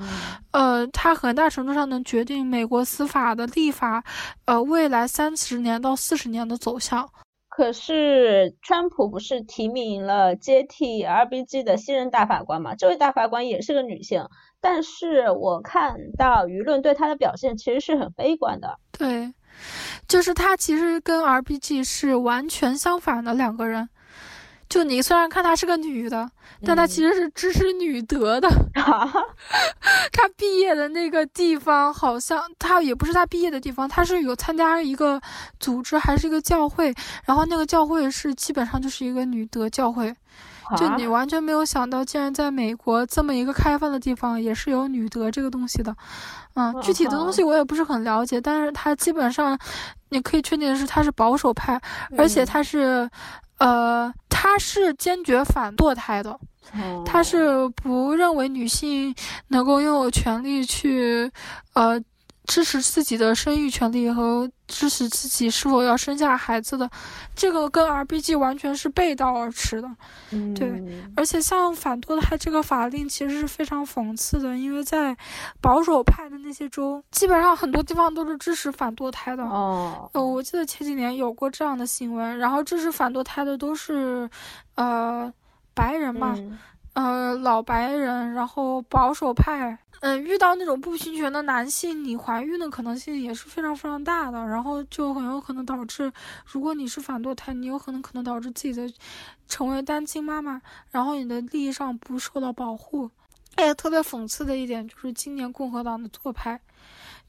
[0.51, 4.03] 呃，他很大程度上能决定美国司法的立法，
[4.45, 7.07] 呃，未来三十年到四十年的走向。
[7.51, 12.75] 可是，川普不是提名了接替 RBG 的新任大法官吗？
[12.75, 14.25] 这位大法官也是个女性，
[14.61, 18.79] 但是我看到舆论对她的表现其实是很悲观的。
[18.97, 19.33] 对，
[20.07, 23.89] 就是她其实跟 RBG 是完全相反的两个人。
[24.71, 26.31] 就你虽然看她是个女的，
[26.65, 28.47] 但她其实是支持女德的。
[30.13, 35.19] 她毕业的那个地方好像，她也不是她毕业的地方，她是有参加一个
[35.59, 36.93] 组织，还是一个教会。
[37.25, 40.15] 然后那个教会是基本上就是一个女德教会。
[40.77, 45.93] 就你完全没有想到，竟然在美国这么一个开放的地方，也是有女德这个东西的。
[46.53, 49.59] 嗯，具体的东西我也不是很了解，但是她基本上，
[50.11, 51.77] 你可以确定的是，她是保守派，
[52.17, 53.09] 而且她是。
[53.61, 56.39] 呃，他是坚决反堕胎的，
[57.05, 59.13] 他是不认为女性
[59.49, 61.31] 能够拥有权利去，
[61.73, 62.01] 呃。
[62.45, 66.89] 支持自己的生育权利和支持自己是否要生下孩子的，
[67.35, 69.87] 这个跟 RBG 完全是背道而驰的。
[70.31, 70.83] 嗯，对。
[71.15, 75.15] 而且像反堕胎这个法令其实是非常讽刺的，因为在
[75.61, 79.43] 保守派的那些州，基本上很多地方都是支持反堕胎的。
[79.43, 84.29] 哦，呃，我记得前几年有过这样的新闻，然后支持反堕胎的都是，
[84.75, 85.31] 呃，
[85.73, 86.35] 白人嘛。
[86.93, 96.11] 呃，老白人，然后保守派，嗯，遇到那种不平权的男性，你怀孕的可能性也是非常非常大的，然后就很有可能导致，
[96.43, 98.91] 如果你是反堕胎，你有可能可能导致自己的
[99.47, 100.59] 成为单亲妈妈，
[100.89, 103.11] 然后你的利益上不受到保护。
[103.55, 106.59] 哎，特别讽刺的一点就是今年共和党的做派，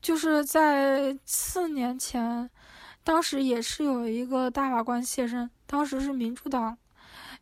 [0.00, 2.48] 就是在四年前，
[3.04, 6.78] 当时也是有一个大法官卸任，当时是民主党。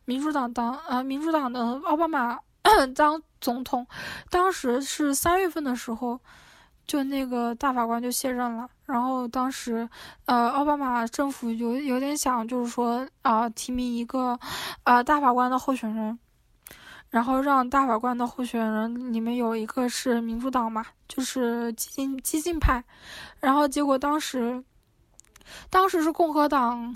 [0.03, 2.37] 民主党党呃，民主党的奥巴马
[2.95, 3.85] 当总统，
[4.29, 6.19] 当时是三月份的时候，
[6.85, 8.69] 就那个大法官就卸任了。
[8.85, 9.87] 然后当时，
[10.25, 14.39] 呃，奥巴马政府有有点想，就是说啊，提名一个，
[14.83, 16.19] 呃，大法官的候选人，
[17.09, 22.83] 然后让大法官的候选人里面有一个是民主党嘛，就是激进激进派。
[23.39, 24.63] 然后结果当时，
[25.69, 26.93] 当时是共和党，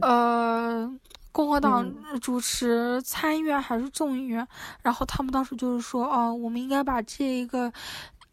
[0.00, 0.90] 呃。
[1.30, 1.88] 共和党
[2.20, 4.46] 主持参议院还是众议院，
[4.82, 7.72] 然后他们当时就是说，哦，我们应该把这一个，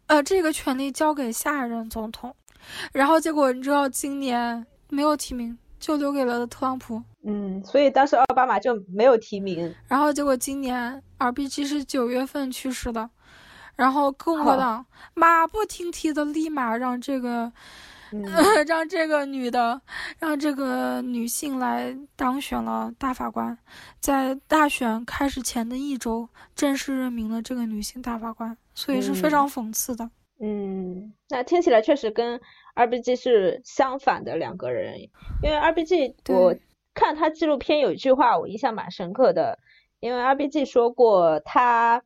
[0.06, 2.34] 呃，这个权利交给下一任总统。
[2.92, 7.00] 然后结果你知道，今年没有提名，就留给了特朗普。
[7.22, 9.72] 嗯，所以当时奥巴马就没有提名。
[9.86, 13.08] 然后结果今年 RBG 是九月份去世的，
[13.76, 17.52] 然后共和党马不停蹄的立马让这个。
[18.66, 19.80] 让这个女的，
[20.18, 23.56] 让这个女性来当选了大法官，
[24.00, 30.10] 在大选开始前的一周正式任命了这个女性大法官，所以是非常讽刺的。
[30.40, 32.40] 嗯，那听起来确实跟
[32.74, 35.00] RBG 是相反的两个人，
[35.42, 36.54] 因为 RBG 我
[36.94, 39.58] 看他纪录片有一句话我印象蛮深刻的，
[40.00, 42.02] 因为 RBG 说过他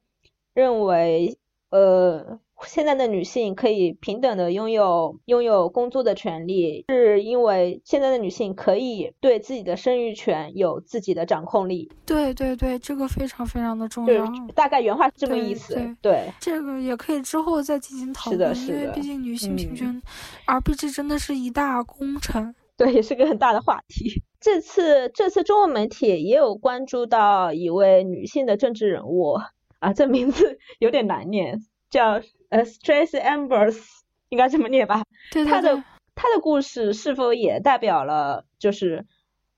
[0.55, 1.38] 认为。
[1.70, 2.40] 呃。
[2.66, 11.90] 现在的女性可以平等的拥有拥有工作的权利，是因为现在的女性可以对自己的生育权有自己的掌控力。
[12.04, 14.30] 对对对，这个非常非常的重要。
[14.54, 15.74] 大概原话是这么意思。
[16.02, 20.00] 对，这个也可以之后再进行讨论，因为毕竟女性平权
[20.46, 22.54] ，RPG 真的是一大工程。
[22.76, 24.22] 对，也是个很大的话题。
[24.40, 29.38] 这次这次中文媒体也有关注到一位女性的政治人物
[29.78, 32.20] 啊，这名字 有点难念，叫。
[32.51, 33.80] 呃，Tracy Ambers
[34.28, 35.03] 应该这么念吧？
[35.32, 35.82] 对他的
[36.14, 39.07] 他的故事是否也代表了就是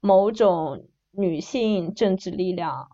[0.00, 2.88] 某种女性政治力量？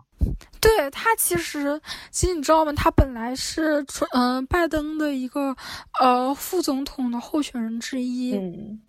[0.61, 1.81] 对他其实，
[2.11, 2.73] 其实你知道吗？
[2.73, 5.55] 他本来是嗯拜登的一个
[6.01, 8.37] 呃副总统的候选人之一。
[8.37, 8.81] 嗯。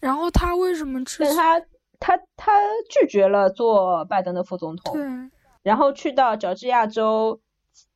[0.00, 1.04] 然后他为什么？
[1.06, 1.60] 是他
[2.00, 2.52] 他他
[2.90, 4.94] 拒绝了做拜登的副总统。
[4.94, 5.04] 对。
[5.62, 7.40] 然后去到乔治亚州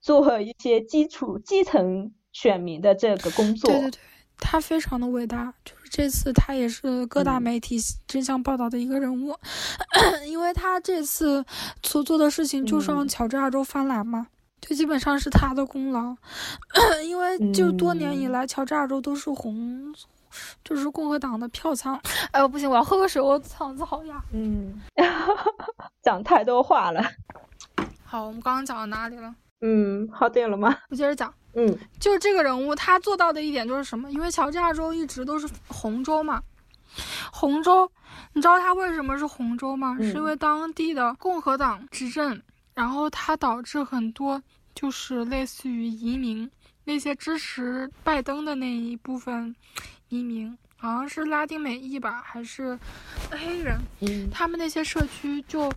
[0.01, 2.13] 做一些基础基层。
[2.41, 4.01] 选民的这个工作，对对对，
[4.39, 5.53] 他非常的伟大。
[5.65, 7.77] 就是这次他也是各大媒体
[8.07, 9.37] 争相报道的一个人物，
[10.25, 11.45] 因为他这次
[11.83, 14.29] 所做的事情就是让乔治亚州翻蓝嘛，
[14.61, 16.15] 就基本上是他的功劳。
[17.05, 19.93] 因为就多年以来，乔治亚州都是红，
[20.63, 22.01] 就是共和党的票仓。
[22.31, 24.23] 哎呦，不行，我要喝个水，我嗓子好哑。
[24.33, 24.81] 嗯，
[26.05, 27.03] 讲太多话了。
[28.05, 29.35] 好，我们刚刚讲到哪里了？
[29.61, 30.77] 嗯，好点了吗？
[30.89, 31.35] 我接着讲。
[31.61, 34.09] 嗯，就是这个人物，他做到的一点就是什么？
[34.13, 36.41] 因为乔治亚州一直都是红州嘛，
[37.33, 37.91] 红州，
[38.33, 39.97] 你知道他为什么是红州吗？
[39.99, 42.41] 是因为当地的共和党执政，
[42.75, 44.41] 然后它导致很多
[44.73, 46.49] 就是类似于移民，
[46.85, 49.53] 那些支持拜登的那一部分
[50.11, 52.79] 移民，好像是拉丁美裔吧，还是
[53.33, 53.77] 黑人，
[54.31, 55.69] 他们那些社区就。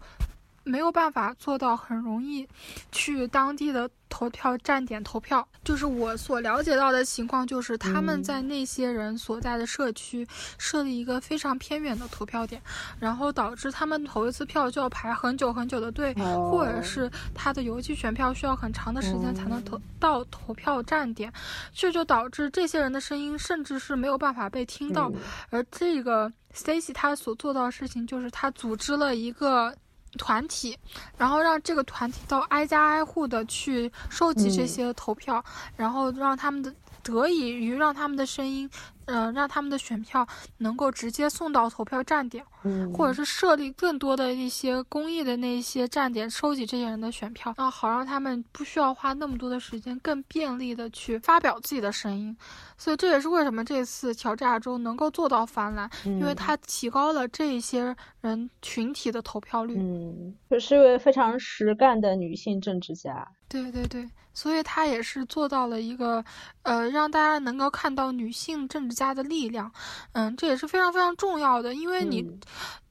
[0.63, 2.47] 没有办法做到很容易
[2.91, 12.61] 去当地的投票站点投票，就是我所了解到的情况，就是他们在那些人所在的社区设立一个非常偏远的投票点，
[12.99, 21.31] 然后导致他们投一次票就要排很久很久的队，或者是他的邮寄选票需要很长的时间才能投到投票站点，
[21.73, 25.11] 这就导致这些人的声音甚至是没有办法被听到。
[25.49, 29.75] 而这个 Stacy 他所做到的事情，就是他组织了一个。
[30.17, 30.77] 团体，
[31.17, 35.43] 然后让这个团体到挨家挨户的去收集这些投票，
[35.75, 38.69] 然后让他们的得以于让他们的声音。
[39.05, 40.25] 嗯，让他们的选票
[40.59, 42.45] 能够直接送到投票站点，
[42.93, 52.37] 或者是设立更多的一些公益的那些站点，收集这些人的选票，然后好让他们不需要花那么多的时间，更便利的去发表自己的声音。
[52.81, 59.75] 所以这也是为什么这次乔治亚州能够做到翻蓝，因为它提高了这些人群体的投票率。
[59.77, 63.31] 嗯，是一位非常实干的女性政治家。
[63.47, 66.25] 对对对，所以她也是做到了一个，
[66.63, 69.71] 呃，让大家能够看到女性政治家的力量，
[70.13, 72.25] 嗯，这也是非常非常重要的，因为你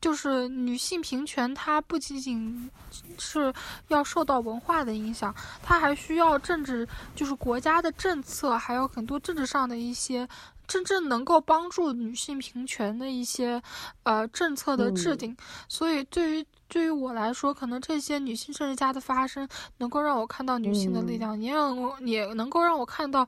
[0.01, 2.70] 就是女性平权，它不仅仅
[3.18, 3.51] 是
[3.88, 6.86] 要受到文化的影响，它还需要政治，
[7.16, 10.28] 就是国家的政策，还有很多政治上的一些
[10.66, 13.62] 真正能够帮助女性平权的一些
[14.03, 15.37] 呃政策的制定，
[15.68, 16.47] 所以对于。
[16.72, 23.26] 对于我来说，可能这些女性政治家的发声，能够让我看到女性的力量，也让我也能够让我看到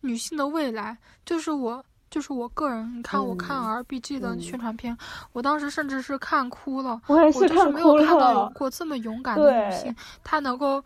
[0.00, 0.98] 女性的未来。
[1.24, 2.98] 就是我，就是我个人。
[2.98, 4.98] 你看，我看 R B G 的宣传片，
[5.32, 7.00] 我当时甚至是看哭了。
[7.06, 7.72] 我也是看哭了。
[7.72, 10.82] 没有看到有过这么勇敢的女性，她能够。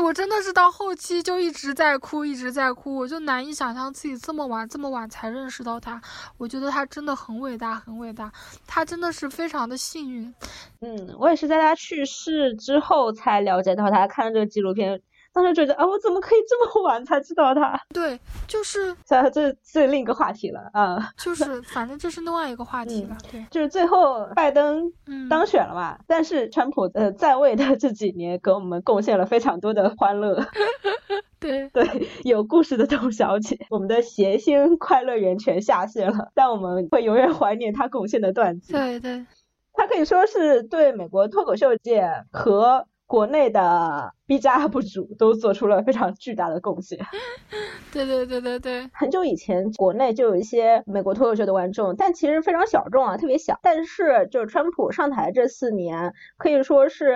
[0.00, 6.00] 我真的是到后期就一直在哭，一直在哭，我就难以想象自己这么晚这么晚才认识到他。
[6.38, 8.32] 我觉得他真的很伟大，很伟大，
[8.66, 10.34] 他真的是非常的幸运。
[10.80, 15.02] 嗯，我也是在他去世之后才了解到他，看了这个纪录片。
[15.34, 17.80] 当时觉得啊，我怎么可以这么晚才知道他？
[17.94, 21.10] 对，就是， 这这是另一个话题了啊。
[21.16, 23.16] 就是，反正这是另外一个话题了。
[23.30, 24.92] 对，就是最后拜登
[25.30, 30.46] 当选了嘛，但是川普呃在位的这几年给我们贡献了非常多的欢乐。
[31.40, 38.72] 对对，有故事的董小姐，我们的谐星快乐源泉下线了，但我们会永远怀念他贡献的段子。
[38.74, 39.26] 对对，
[39.72, 42.86] 他可以说是对美国脱口秀界和。
[43.12, 46.98] 国内的 B 站 UP 主都做出了非常巨大的贡献。
[47.92, 53.60] 对对对对对，很久以前国内就有一些美国脱口秀的观众，但其实非常小众啊，特别小。
[53.62, 57.12] 但是就是川普上台这四年，可以说是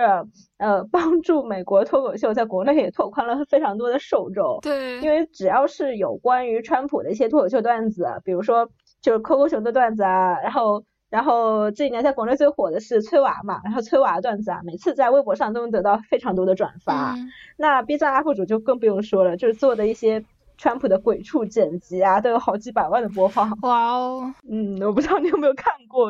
[0.57, 4.59] 呃帮助美国脱口秀在国内也拓宽了非常多的受众。
[4.61, 8.69] 对，因为只要是有关于川普的一些脱口秀段子，比如说
[9.01, 10.83] 就是 Coco 熊的段子啊，然后。
[11.09, 17.15] 然后这几年在国内最火的是崔娃嘛，然后崔娃段子啊，每次在微博上都能得到非常多的转发。
[17.55, 20.25] 那 B 站 UP 主就更不用说了，就是做的一些
[20.57, 23.57] 川普的鬼畜剪辑啊，都有好几百万的播放。
[23.61, 26.09] 哇哦，嗯，我不知道你有没有看过，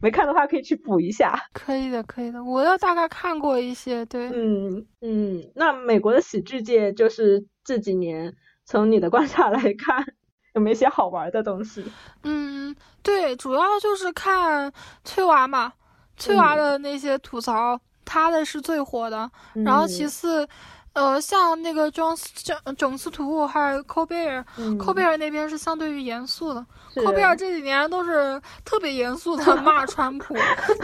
[0.00, 1.38] 没看的话可以去补一下。
[1.52, 4.06] 可以的，可以的，我要大概看过一些。
[4.06, 8.34] 对，嗯嗯，那美国的喜剧界就是这几年，
[8.64, 10.06] 从你的观察来看。
[10.54, 11.84] 有没有一些好玩的东西？
[12.24, 12.74] 嗯，
[13.08, 14.70] 对，主要就是看
[15.02, 15.72] 翠娃嘛，
[16.18, 19.30] 翠娃的那些吐槽，他的是最火的。
[19.64, 20.46] 然后其次，
[20.92, 24.44] 呃，像那个庄斯整整斯图还有科贝尔，
[24.78, 26.66] 科贝尔那边是相对于严肃的。
[26.96, 30.36] 科贝尔这几年都是特别严肃的 骂川普，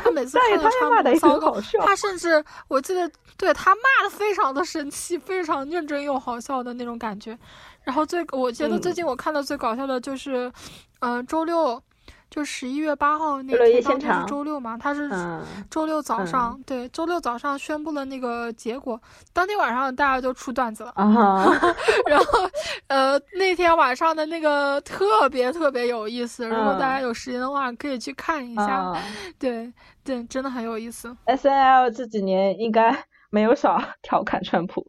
[0.03, 7.39] 他每次看到川普糟糕，他甚至我记得对他骂的非常的生气，非常认真又好笑的那种感觉。
[7.83, 10.51] 然后最，我觉得最近我看到最搞笑的就是，
[11.01, 11.83] 呃，周六，
[12.35, 15.09] 就十一月八号那天，当天是周六嘛，他是
[15.71, 19.01] 周六早上，对，周六早上宣布了那个结果，
[19.33, 20.93] 当天晚上大家就出段子了，
[22.11, 22.51] 然后，
[22.89, 28.93] 呃，那天晚上的那个特别特别有意思，如果大家有时间的话，可以去看一下，
[29.39, 29.73] 对
[30.03, 31.17] 对，真的很有意思。
[31.27, 32.99] S N L 这几年应该
[33.31, 34.85] 没有少 调侃川普。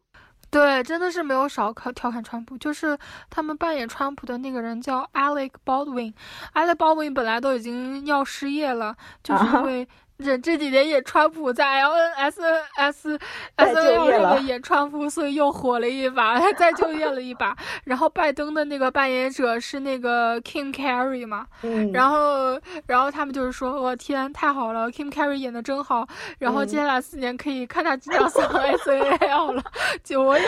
[0.55, 2.97] 对，真的是没有少看调侃川普，就是
[3.29, 9.85] 他们扮演川普的那个人叫 Alec Baldwin，Alec Baldwin 本来都已经要失业了，就是因为。
[10.23, 13.19] 这这几年演川普在 L N S N S
[13.57, 17.55] S N L 上面演川普，所以又火了一把， 再就业了一把。
[17.83, 21.47] 然后拜登的那个扮演者是那个 Kim Carrey 嘛，
[21.93, 26.07] 然后然后他们就是说，我天，太好了，Kim Carrey 演的真好。
[26.39, 29.63] 然后接下来四年可以看他经常上 S N L 了，
[30.03, 30.45] 就我也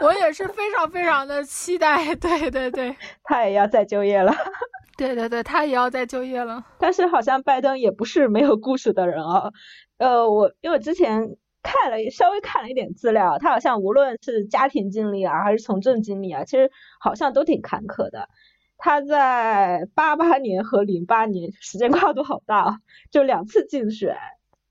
[0.00, 2.14] 我也是非常非常的期待。
[2.14, 4.32] 对对对， 他也要再就业了。
[5.00, 6.62] 对对对，他也要再就业了。
[6.78, 9.50] 但是好像拜登也不是没有故事的人啊。
[9.96, 18.28] 呃，我因为之前看了稍微看了一点资料，他好像无论是家庭经历啊，还是从政经历啊，其实好像都挺坎坷的。
[18.76, 22.80] 他在八八年和零八年时间跨度好大，
[23.10, 24.18] 就两次竞选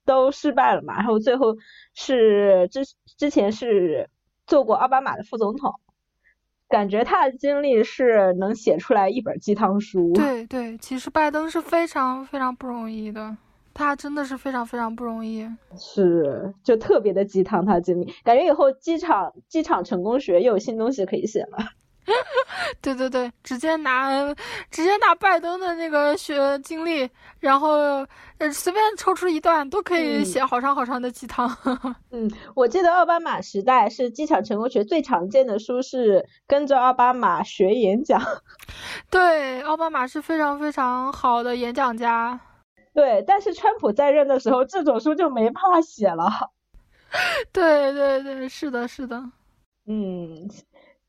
[0.06, 0.98] 都失败了嘛。
[0.98, 1.56] 然后最后
[1.96, 2.82] 是之
[3.18, 4.12] 之前是
[4.46, 5.80] 做过奥巴马的副总统。
[6.70, 10.14] 感觉他的经历是能写出来一本鸡汤书。
[10.14, 13.36] 对对，其实拜登是非常非常不容易的，
[13.74, 15.50] 他真的是非常非常不容易。
[15.76, 21.58] 是，就特别的鸡汤，他经历，感觉以后机场机场成功学又有新东西可以写了。
[22.82, 24.10] 对对对，直接拿
[24.72, 28.06] 直接拿拜登的那个学经历，然后
[28.38, 31.50] 呃随便抽出一段都可以写好长好长的鸡汤。
[32.12, 38.22] 嗯，我记得奥巴马时代是机场成功学最常见的书是跟着奥巴马学演讲。
[39.10, 42.40] 对，奥巴马是非常非常好的演讲家。
[42.94, 46.30] 对，但是川普在任的时候，这种书就没办法写了。
[47.52, 49.24] 对对对，是的，是的。
[49.86, 50.50] 嗯。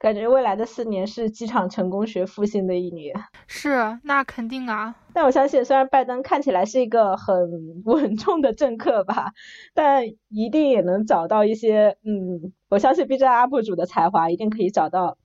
[0.01, 3.15] 感觉未来的四年是机场成功学复兴的一年，
[3.47, 4.95] 是那肯定啊。
[5.13, 7.37] 但我相信，虽然拜登看起来是一个很
[7.85, 9.33] 稳重的政客吧，
[9.75, 15.19] 但一定也能找到一些，嗯，我相信 B 站 UP 主的才华，一定可以找到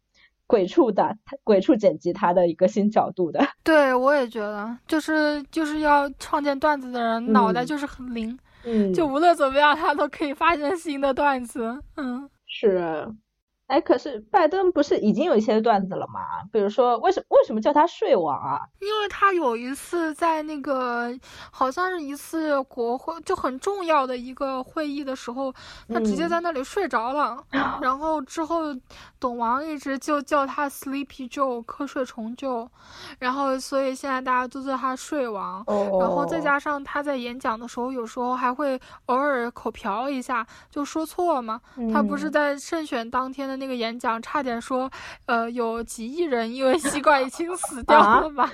[0.45, 1.15] 鬼畜的
[1.45, 3.47] 鬼畜剪辑他的一个新角度的。
[3.63, 13.07] 对，我也觉得，就是就是要创建段子的人，脑袋就是很灵，嗯，就无论怎么样，他都可以发现新的段子，嗯，是。
[13.67, 16.19] 哎，可是拜登不是已经有一些段子了吗？
[16.51, 18.61] 比如说，为什么为什么叫他睡王啊？
[18.79, 21.11] 因为他有一次在那个
[21.49, 25.51] 好像是一次国会就很重要的一个会议的时候，
[25.89, 27.43] 他直接在那里睡着了。
[27.81, 28.59] 然后之后，
[29.19, 32.69] 董王一直就叫他 Sleepy Joe，瞌睡虫 Joe。
[33.17, 35.65] 然后所以现在大家都叫他睡王。
[35.99, 41.59] 然后再加上他在演讲的时候，有时候还会偶尔口瓢一下，就说错嘛。
[41.91, 43.54] 他不是在胜选当天的。
[43.57, 44.89] 那个演讲差点说，
[45.25, 48.49] 呃，有几亿人因为 新冠已经死掉了嘛？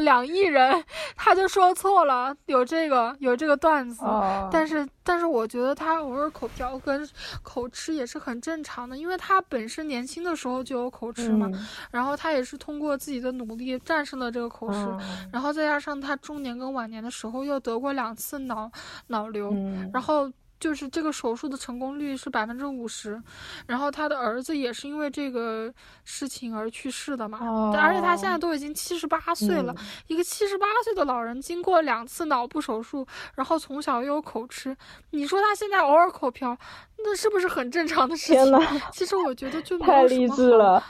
[0.00, 0.84] 两亿人，
[1.16, 4.04] 他就说错了，有这个有这个段子，
[4.50, 7.08] 但是但是我觉得他偶尔口瓢跟
[7.42, 11.50] 口吃也是很正常的，因为他本身年轻的时候就有口吃嘛，
[11.90, 14.96] 然后他也是通过自己的努力战胜了这个口吃，
[15.32, 18.70] 然后再加上他中年跟晚年的时候又得过两次脑
[19.08, 19.54] 脑瘤，
[19.92, 20.30] 然后。
[20.62, 23.20] 就是这个手术的成功率是百分之五十，
[23.66, 25.68] 然后他的儿子也是因为这个
[26.04, 27.40] 事情而去世的嘛，
[27.76, 29.74] 而且他现在都已经七十八岁了，
[30.06, 33.04] 一个七十八岁的老人经过两次脑部手术，
[33.34, 34.76] 然后从小又有口吃，
[35.10, 36.56] 你说他现在偶尔口瓢，
[37.04, 38.80] 那是不是很正常的事情？
[38.92, 40.80] 其实我觉得就 太励志了。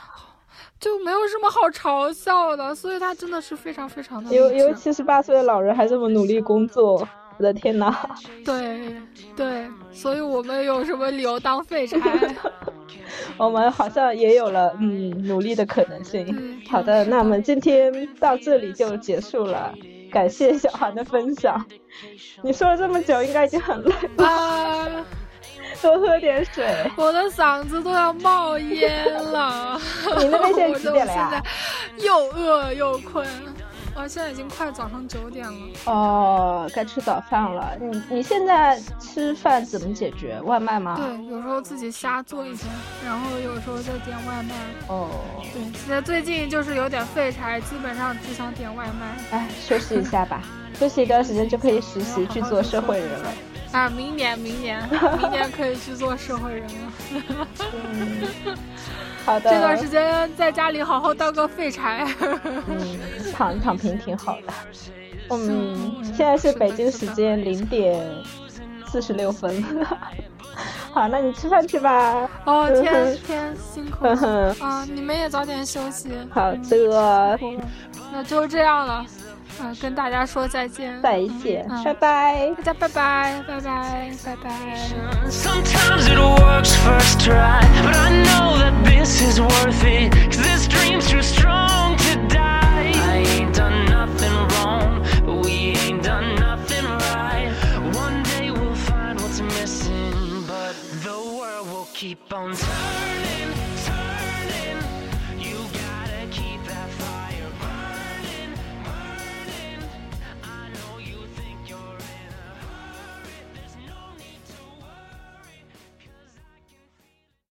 [0.79, 4.35] 就没有什么好嘲笑的，所以他真的是非常非常的。
[4.35, 7.07] 尤尤七十八岁的老人还这么努力工作，
[7.37, 8.09] 我的天哪！
[8.45, 8.95] 对
[9.35, 11.97] 对，所以我们有什么理由当废柴？
[13.37, 16.61] 我们好像也有了嗯努力的可能性。
[16.69, 19.73] 好的，那我们今天到这里就结束了，
[20.11, 21.65] 感谢小韩的分享。
[22.41, 25.05] 你说了这么久，应该已经很累了。
[25.81, 26.65] 多喝点水，
[26.95, 29.77] 我的嗓子都要冒烟了。
[30.17, 31.43] 你那边现在几点了呀？
[31.97, 33.27] 又饿又困。
[33.95, 35.59] 啊，现在已经快早上九点了。
[35.85, 37.77] 哦，该吃早饭了。
[37.79, 40.41] 你你现在吃饭怎么解决？
[40.41, 40.95] 外卖吗？
[40.97, 42.65] 对，有时候自己瞎做一些，
[43.05, 44.55] 然后有时候再点外卖。
[44.87, 45.09] 哦，
[45.53, 49.15] 对，现在最近就是有点废柴，基本上只想点外卖。
[49.37, 50.41] 哎，休息一下吧，
[50.79, 53.29] 休息一段时间就可以实习去做社会人了。
[53.73, 54.87] 啊，明年，明年，
[55.19, 57.47] 明年可以去做社会人了。
[57.73, 58.57] 嗯，
[59.25, 59.49] 好的。
[59.49, 62.07] 这段时间在家里好好当个废柴。
[62.67, 62.99] 嗯，
[63.33, 64.53] 躺躺平挺好的。
[65.29, 68.05] 嗯，现在是北京时间零点
[68.87, 69.63] 四十六分。
[70.93, 72.29] 好，那你吃饭去吧。
[72.45, 74.55] 哦，天天辛苦了。
[74.61, 76.11] 啊，你们也早点休息。
[76.29, 77.39] 好的。
[78.11, 79.05] 那就这样了。
[79.61, 84.49] 嗯，跟大家说再见，再见，拜拜，大家拜拜，拜拜，拜拜。
[85.29, 90.11] Sometimes it works first try, but I know that this is worth it.
[90.31, 92.91] Cause this dream's too strong to die.
[92.95, 97.51] I ain't done nothing wrong, but we ain't done nothing right.
[97.95, 102.53] One day we'll find what's missing, but the world will keep on